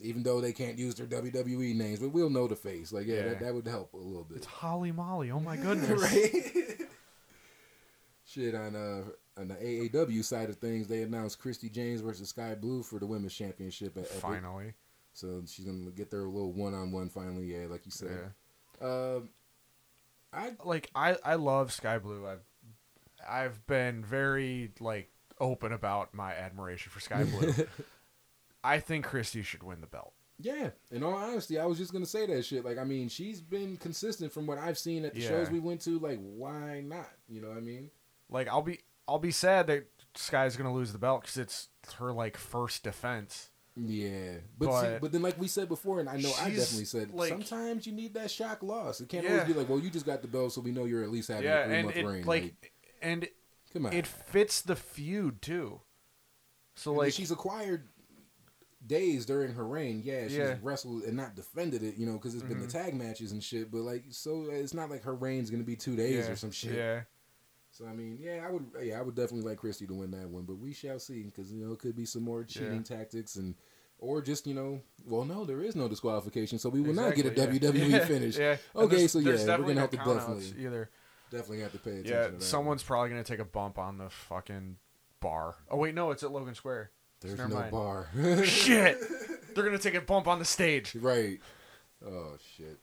[0.00, 2.92] Even though they can't use their WWE names, but we'll know the face.
[2.92, 3.22] Like, yeah, Yeah.
[3.30, 4.38] That, that would help a little bit.
[4.38, 5.30] It's Holly Molly.
[5.30, 5.90] Oh my goodness.
[6.00, 6.88] right?
[8.24, 9.02] Shit on uh
[9.40, 13.06] on the AAW side of things, they announced Christi Jaynes versus Sky Blue for the
[13.06, 14.16] women's championship at Epic.
[14.20, 14.74] Finally.
[15.14, 17.44] So she's gonna get their little one on one finally.
[17.44, 18.32] Yeah, like you said.
[18.80, 18.86] Yeah.
[18.86, 19.28] Um,
[20.32, 22.26] I like I I love Sky Blue.
[22.26, 22.40] I've
[23.28, 25.10] I've been very like
[25.40, 27.52] open about my admiration for Sky Blue.
[28.64, 30.12] I think Christi should win the belt.
[30.38, 32.64] Yeah, in all honesty, I was just gonna say that shit.
[32.64, 35.28] Like, I mean, she's been consistent from what I've seen at the Yeah.
[35.28, 35.98] shows we went to.
[35.98, 37.10] Like, why not?
[37.28, 37.90] You know what I mean?
[38.30, 39.86] Like I'll be I'll be sad that
[40.16, 43.50] Sky's gonna lose the belt because it's her like first defense.
[43.74, 46.84] Yeah, but see, But- but then like we said before, and I know I definitely
[46.84, 49.00] said like- sometimes you need that shock loss.
[49.00, 49.32] It can't Yeah.
[49.32, 51.28] always be like, well, you just got the belt, so we know you're at least
[51.28, 52.24] having yeah, a three month it, reign.
[52.26, 53.28] like, and
[53.72, 55.80] come on, it fits the feud too.
[56.76, 57.88] So And like she's acquired
[58.86, 60.02] days during her reign.
[60.04, 60.58] Yeah, she's Yeah.
[60.62, 62.72] wrestled and not defended it, you know, because it's been the Mhm.
[62.72, 63.70] tag matches and shit.
[63.70, 66.74] But like, so it's not like her reign's gonna be two days or some shit.
[66.74, 67.02] Yeah,
[67.72, 70.28] So I mean, yeah, I would, yeah, I would definitely like Christi to win that
[70.28, 72.96] one, but we shall see because you know it could be some more cheating Yeah.
[72.98, 73.54] tactics and.
[73.98, 77.24] Or just you know, well, no, there is no disqualification, so we will not get
[77.24, 78.04] a Exactly, WWE yeah.
[78.04, 78.36] finish.
[78.36, 78.56] Yeah.
[78.74, 80.90] Okay, so yeah, we're gonna no have to definitely, either.
[81.30, 82.12] definitely have to pay attention.
[82.12, 82.42] Yeah, to that.
[82.42, 84.78] someone's probably gonna take a bump on the fucking
[85.20, 85.54] bar.
[85.70, 86.90] Oh wait, no, it's at Logan Square.
[87.20, 87.70] There's Never no mind.
[87.70, 88.08] bar.
[88.44, 88.98] Shit,
[89.54, 90.96] they're gonna take a bump on the stage.
[90.96, 91.38] right.
[92.04, 92.80] Oh shit.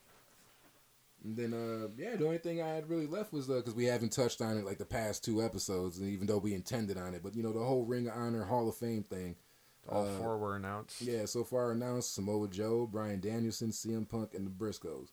[1.22, 4.12] And then, uh, yeah, the only thing I had really left was because we haven't
[4.12, 7.22] touched on it like the past two episodes, and even though we intended on it,
[7.22, 9.36] but you know the whole Ring of Honor Hall of Fame thing.
[9.88, 11.00] All Uh, four were announced.
[11.02, 15.08] Yeah, so far announced Samoa Joe, Bryan Danielson, CM Punk, and the Briscoes.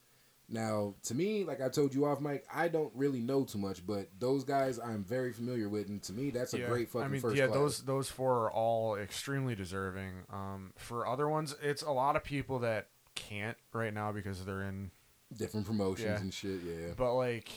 [0.49, 3.86] Now, to me, like I told you off mic, I don't really know too much,
[3.86, 7.05] but those guys I'm very familiar with, and to me, that's a Yeah, great fucking
[7.05, 7.58] I mean, first yeah, class.
[7.58, 10.24] those those four are all extremely deserving.
[10.32, 14.62] Um, for other ones, it's a lot of people that can't right now because they're
[14.64, 14.91] in.
[15.36, 16.19] Different promotions Yeah.
[16.19, 16.61] and shit.
[16.63, 17.49] Yeah, But like,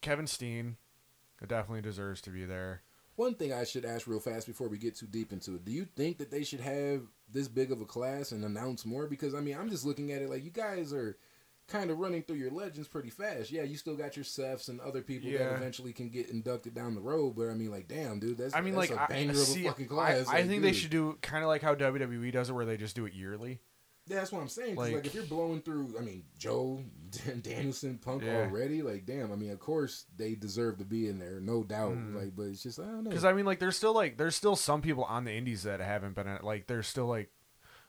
[0.00, 0.76] Kevin Steen
[1.46, 2.82] definitely deserves to be there.
[3.16, 5.72] One thing I should ask real fast before we get too deep into it: Do
[5.72, 9.06] you think that they should have this big of a class and announce more?
[9.06, 11.18] Because I mean, I'm just looking at it like you guys are
[11.68, 13.50] kind of running through your legends pretty fast.
[13.50, 16.94] Yeah, you still got your Seths and other people that eventually can get inducted down
[16.94, 17.34] the road.
[17.36, 19.60] But I mean, like, damn, dude, that's I mean, that's like, a I, banger see,
[19.60, 20.26] of a fucking class.
[20.26, 22.78] I Like, think they should do kind of like how WWE does it, where they
[22.78, 23.60] just do it yearly.
[24.10, 24.76] That's what I'm saying.
[24.76, 26.82] like, Like- if you're blowing through, I mean, Joe,
[27.42, 28.38] Danielson, Punk Yeah.
[28.42, 29.32] already, like, damn.
[29.32, 31.92] I mean, of course they deserve to be in there, no doubt.
[31.96, 32.14] Mhm.
[32.14, 33.10] Like, but it's just I don't know.
[33.10, 35.80] Because I mean, like, there's still like there's still some people on the indies that
[35.80, 37.30] haven't been in, like there's still like,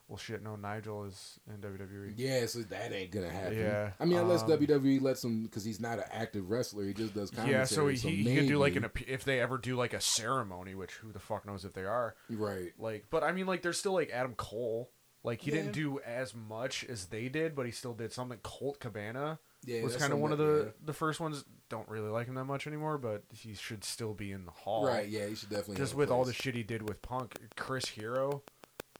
[0.07, 1.61] well, shit, no, Nigel is in.
[1.61, 2.13] WWE.
[2.17, 3.57] yeah, so that ain't gonna happen.
[3.57, 6.93] Yeah, I mean, unless um, WWE lets him, because he's not an active wrestler, he
[6.93, 7.59] just does commentary.
[7.59, 10.75] Yeah, so he, he could do like an if they ever do like a ceremony,
[10.75, 12.15] which who the fuck knows if they are.
[12.29, 12.73] right.
[12.77, 14.89] Like, but I mean, like, there's still like Adam Cole.
[15.23, 15.57] Like he Yeah.
[15.57, 18.39] didn't do as much as they did, but he still did something.
[18.43, 21.45] Colt Cabana Yeah, was kind of one of the that- the first ones.
[21.69, 24.85] Don't really like him that much anymore, but he should still be in the hall.
[24.85, 25.07] right.
[25.07, 25.81] Yeah, he should definitely be.
[25.81, 28.43] Just with all the shit he did with Punk, Chris Hero,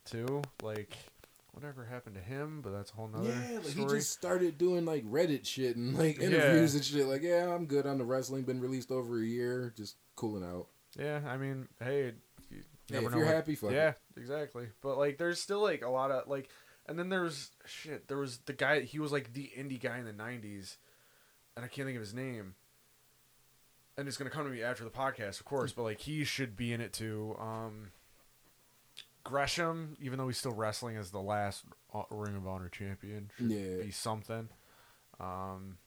[0.05, 0.41] too.
[0.63, 0.95] Like,
[1.51, 2.61] whatever happened to him?
[2.61, 5.97] But that's a whole nother yeah, like he just started doing like Reddit shit and
[5.97, 6.27] like Yeah.
[6.27, 7.07] interviews and shit.
[7.07, 8.43] Like, yeah, I'm good on the wrestling.
[8.43, 10.67] Been released over a year, just cooling out.
[10.97, 12.13] Yeah, I mean, hey,
[12.89, 13.97] Hey, if you're what- happy, fuck yeah, it.
[14.17, 14.67] exactly.
[14.81, 16.49] But like, there's still like a lot of like,
[16.87, 18.07] and then there's shit.
[18.07, 18.81] There was the guy.
[18.81, 20.77] He was like the indie guy in the '90s,
[21.55, 22.55] and I can't think of his name.
[23.97, 25.73] And it's gonna come to me after the podcast, of course.
[25.73, 27.35] But like, he should be in it too.
[27.39, 27.91] Um,
[29.23, 31.63] Gresham, even though he's still wrestling as the last
[31.93, 33.83] uh, Ring of Honor champion, should Yeah.
[33.83, 34.49] be something.
[35.19, 35.77] Um,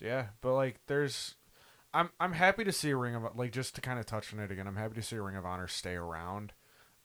[0.00, 1.34] yeah, but like, there's
[1.94, 4.50] I'm I'm happy to see Ring of like just to kind of touch on it
[4.50, 4.66] again.
[4.66, 6.52] I'm happy to see Ring of Honor stay around.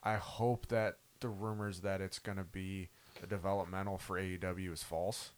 [0.03, 2.89] I hope that the rumors that it's gonna be
[3.21, 5.31] a developmental for AEW is false.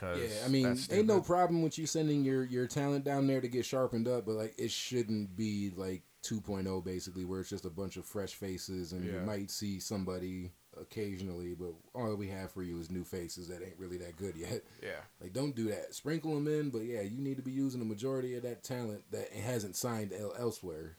[0.00, 3.48] Yeah, I mean, ain't no problem with you sending your your talent down there to
[3.48, 7.70] get sharpened up, but like it shouldn't be like 2.0 basically, where it's just a
[7.70, 10.50] bunch of fresh faces, and you might see somebody
[10.80, 14.36] occasionally, but all we have for you is new faces that ain't really that good
[14.36, 14.62] yet.
[14.82, 15.94] yeah, Like, don't do that.
[15.94, 19.02] Sprinkle them in, but yeah, you need to be using the majority of that talent
[19.10, 20.96] that hasn't signed el- elsewhere.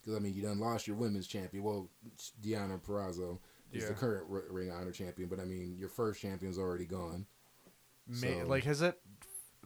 [0.00, 1.62] Because I mean, you done lost your women's champion.
[1.62, 1.88] Well,
[2.42, 3.38] Deonna Purrazzo
[3.72, 6.84] is the current R- Ring of Honor champion, but I mean, your first champion's already
[6.86, 7.26] gone.
[8.08, 8.98] May, So- like has it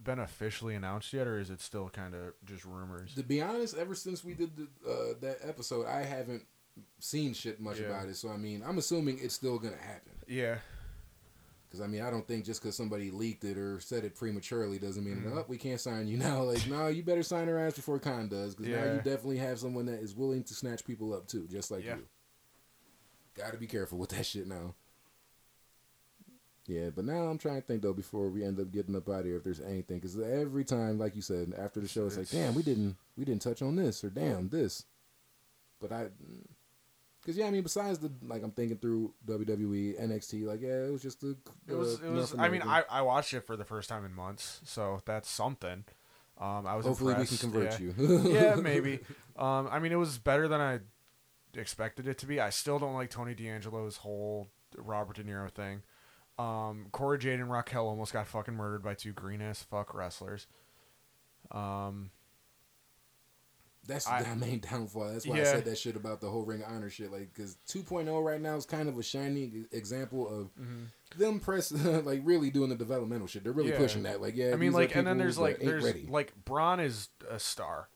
[0.03, 3.15] been officially announced yet, or is it still kind of just rumors?
[3.15, 6.45] To be honest, ever since we did the, uh, that episode, I haven't
[6.99, 7.87] seen shit much Yeah.
[7.87, 8.17] about it.
[8.17, 10.13] So I mean, I'm assuming it's still gonna happen.
[10.29, 10.59] Yeah,
[11.69, 14.79] Because I mean, I don't think just because somebody leaked it or said it prematurely
[14.79, 15.37] doesn't mean Mhm.
[15.37, 16.43] oh, we can't sign you now.
[16.45, 18.55] Like, no, you better sign her ass before Khan does.
[18.55, 21.71] Because now you definitely have someone that is willing to snatch people up too, just
[21.71, 21.97] like Yeah.
[21.97, 22.07] you.
[23.35, 24.75] Got to be careful with that shit now.
[26.67, 29.21] Yeah, but now I'm trying to think though before we end up getting up out
[29.21, 32.17] of here if there's anything because every time, like you said, after the show, it's,
[32.17, 34.85] like, damn, we didn't we didn't touch on this or damn this.
[35.81, 36.07] But I,
[37.27, 40.93] because yeah, I mean, besides the like, I'm thinking through WWE, NXT, like yeah, it
[40.93, 41.37] was just the.
[41.67, 42.01] it was.
[42.01, 42.37] It was.
[42.39, 45.85] I mean, I I watched it for the first time in months, so that's something.
[46.39, 47.91] Um, I was Hopefully we can convert yeah.
[47.99, 48.21] you.
[48.33, 49.01] yeah, maybe.
[49.37, 50.81] Um, I mean, it was better than I
[51.59, 52.39] expected it to be.
[52.39, 54.47] I still don't like Tony D'Angelo's whole
[54.77, 55.83] Robert De Niro thing.
[56.39, 60.47] Um, Cora Jade and Raquel almost got fucking murdered by two green ass fuck wrestlers.
[61.51, 62.11] Um,
[63.87, 65.13] That's I- the main downfall.
[65.13, 67.13] That's why I said that shit about the whole Ring of Honor shit.
[67.13, 70.85] Like, because 2.0 right now is kind of a shining example of mm-hmm.
[71.19, 71.71] them press,
[72.05, 73.45] like, really doing the developmental shit.
[73.45, 73.79] They're really Yeah.
[73.79, 74.21] pushing that.
[74.21, 76.07] Like, yeah, I mean, like, and then there's like there's ready.
[76.09, 77.89] like Bron is a star.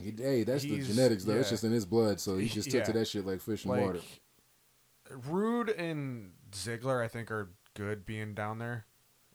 [0.00, 1.36] He- hey, that's the genetics though.
[1.36, 3.72] It's just in his blood, so he just took to that shit like fish and
[3.72, 4.00] Like water.
[5.10, 8.84] Roode and Ziggler, I think, are good being down there.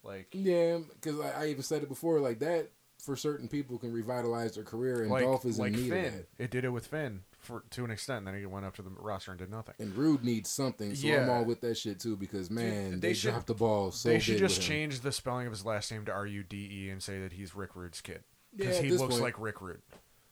[0.04, 2.20] Like, Yeah, because I, I even said it before.
[2.20, 2.70] Like that,
[3.04, 6.06] for certain people, can revitalize their career, and like, Dolph is like in need Finn.
[6.06, 6.28] of that.
[6.38, 8.26] It did it with Finn for to an extent.
[8.26, 9.76] Then he went up to the roster and did nothing.
[9.80, 12.16] And Roode needs something, so I'm all with that shit too.
[12.16, 15.48] Because man, they they, should- dropped the ball so they should just change the spelling
[15.48, 18.02] of his last name to R U D E and say that he's Rick Rude's
[18.02, 18.24] kid
[18.54, 19.82] Yeah, because at he looks point- like Rick Rude.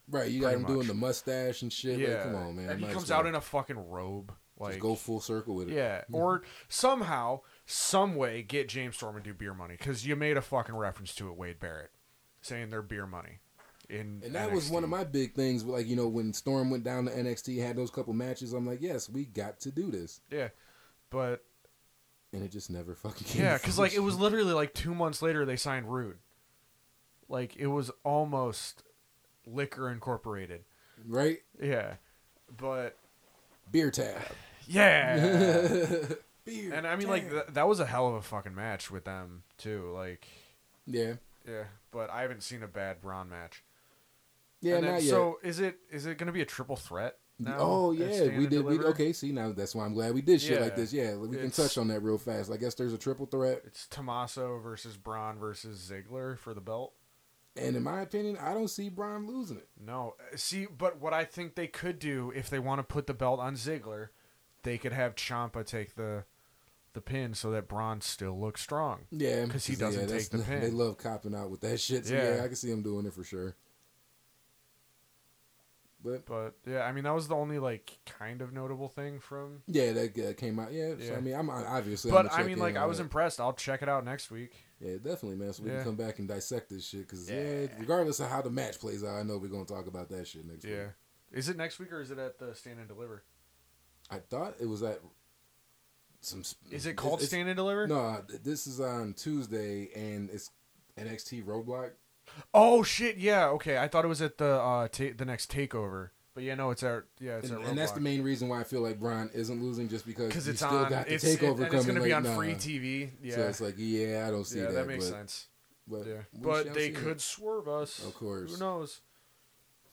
[0.09, 1.97] Right, you got him doing the mustache and shit.
[1.99, 2.69] Yeah, Like, come on, man.
[2.69, 4.33] And he as comes well out in a fucking robe.
[4.57, 5.73] Like, just go full circle with it.
[5.75, 6.15] yeah, mm-hmm.
[6.15, 10.41] or somehow, some way, get James Storm and do beer money because you made a
[10.41, 11.91] fucking reference to it, Wade Barrett,
[12.41, 13.39] saying they're beer money.
[13.89, 15.63] In And that was one of my big things.
[15.65, 18.53] Like you know, when Storm went down to NXT, had those couple matches.
[18.53, 20.49] I'm like, yes, we got to do this, yeah,
[21.09, 21.43] but
[22.31, 23.41] and it just never fucking came.
[23.43, 26.17] yeah, because like it was literally like two months later they signed Roode.
[27.27, 28.83] Like it was almost
[29.45, 30.63] Liquor Incorporated.
[31.05, 31.39] right.
[31.61, 31.95] Yeah,
[32.55, 32.97] but
[33.71, 34.21] Beer tab.
[34.67, 35.17] yeah.
[36.45, 36.73] Beer.
[36.73, 39.43] And I mean, like th- that was a hell of a fucking match with them
[39.57, 39.91] too.
[39.93, 40.27] Like,
[40.87, 41.13] yeah,
[41.47, 43.63] yeah, but I haven't seen a bad Bron match.
[44.61, 45.09] yeah, And then- not yet.
[45.09, 47.17] So is it is it gonna be a triple threat?
[47.39, 48.63] Now oh yeah, we did.
[48.63, 50.93] We, okay, see now that's why I'm glad we did shit like this.
[50.93, 52.51] Yeah, we can touch on that real fast.
[52.51, 56.93] I guess there's a triple threat, It's Tommaso versus Bron versus Ziggler for the belt.
[57.55, 59.67] and in my opinion, I don't see Bron losing it.
[59.83, 63.13] No, see, but what I think they could do if they want to put the
[63.15, 64.09] belt on Ziggler,
[64.61, 66.25] they could have Ciampa take the
[66.93, 69.01] the pin so that Bron still looks strong.
[69.11, 70.61] Yeah, because he doesn't that's- take the pin.
[70.61, 72.05] They love copping out with that shit.
[72.05, 72.35] So yeah.
[72.37, 72.43] Yeah.
[72.43, 73.55] I can see him doing it for sure.
[76.03, 79.61] But But yeah, I mean that was the only like kind of notable thing from.
[79.67, 80.73] yeah, that uh, came out.
[80.73, 82.09] Yeah, so I mean, I'm obviously.
[82.11, 83.03] But I mean, like I was that.
[83.03, 83.39] impressed.
[83.39, 84.53] I'll check it out next week.
[84.79, 85.53] Yeah, definitely, man.
[85.53, 85.75] So we Yeah.
[85.77, 87.01] can come back and dissect this shit.
[87.01, 87.41] Because yeah.
[87.61, 87.67] Yeah.
[87.77, 90.43] regardless of how the match plays out, I know we're gonna talk about that shit
[90.43, 90.73] next week.
[90.73, 90.85] Yeah.
[90.85, 90.93] week.
[91.33, 93.23] Is it next week or is it at the Stand and Deliver?
[94.09, 94.99] I thought it was at
[96.21, 96.43] some.
[96.69, 97.87] Is it called Stand and Deliver?
[97.87, 100.51] No, this is on Tuesday, and it's
[100.97, 101.91] NXT Roadblock.
[102.53, 103.17] Oh shit!
[103.17, 103.47] Yeah.
[103.49, 103.77] Okay.
[103.77, 106.09] I thought it was at the uh ta- the next takeover.
[106.33, 108.61] But yeah, no, it's at yeah, it's And, at and that's the main reason why
[108.61, 110.89] I feel like Bron isn't losing, just because because it's still on.
[110.89, 111.73] got the it's takeover it, coming.
[111.73, 112.53] it's gonna be on free.
[112.53, 113.09] TV.
[113.21, 113.35] Yeah.
[113.35, 114.73] So it's like, yeah, I don't see yeah, that.
[114.73, 115.47] that, makes but, sense.
[115.87, 117.99] But, Yeah, but they could swerve us.
[118.05, 118.53] Of course.
[118.53, 119.01] Who knows?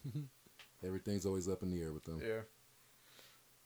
[0.84, 2.22] Everything's always up in the air with them.
[2.24, 2.42] Yeah.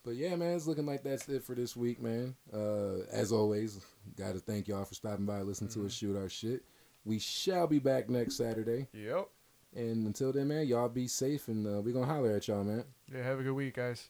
[0.05, 2.35] But yeah, man, it's looking like that's it for this week, man.
[2.53, 3.81] Uh, as always,
[4.17, 6.63] got to thank y'all for stopping by, listening to us shoot our shit.
[7.05, 8.89] We shall be back next Saturday.
[8.93, 9.29] Yep.
[9.75, 12.65] And until then, man, y'all be safe, and uh, we going to holler at y'all,
[12.65, 12.85] man.
[13.13, 13.23] Yeah.
[13.23, 14.09] Have a good week, guys.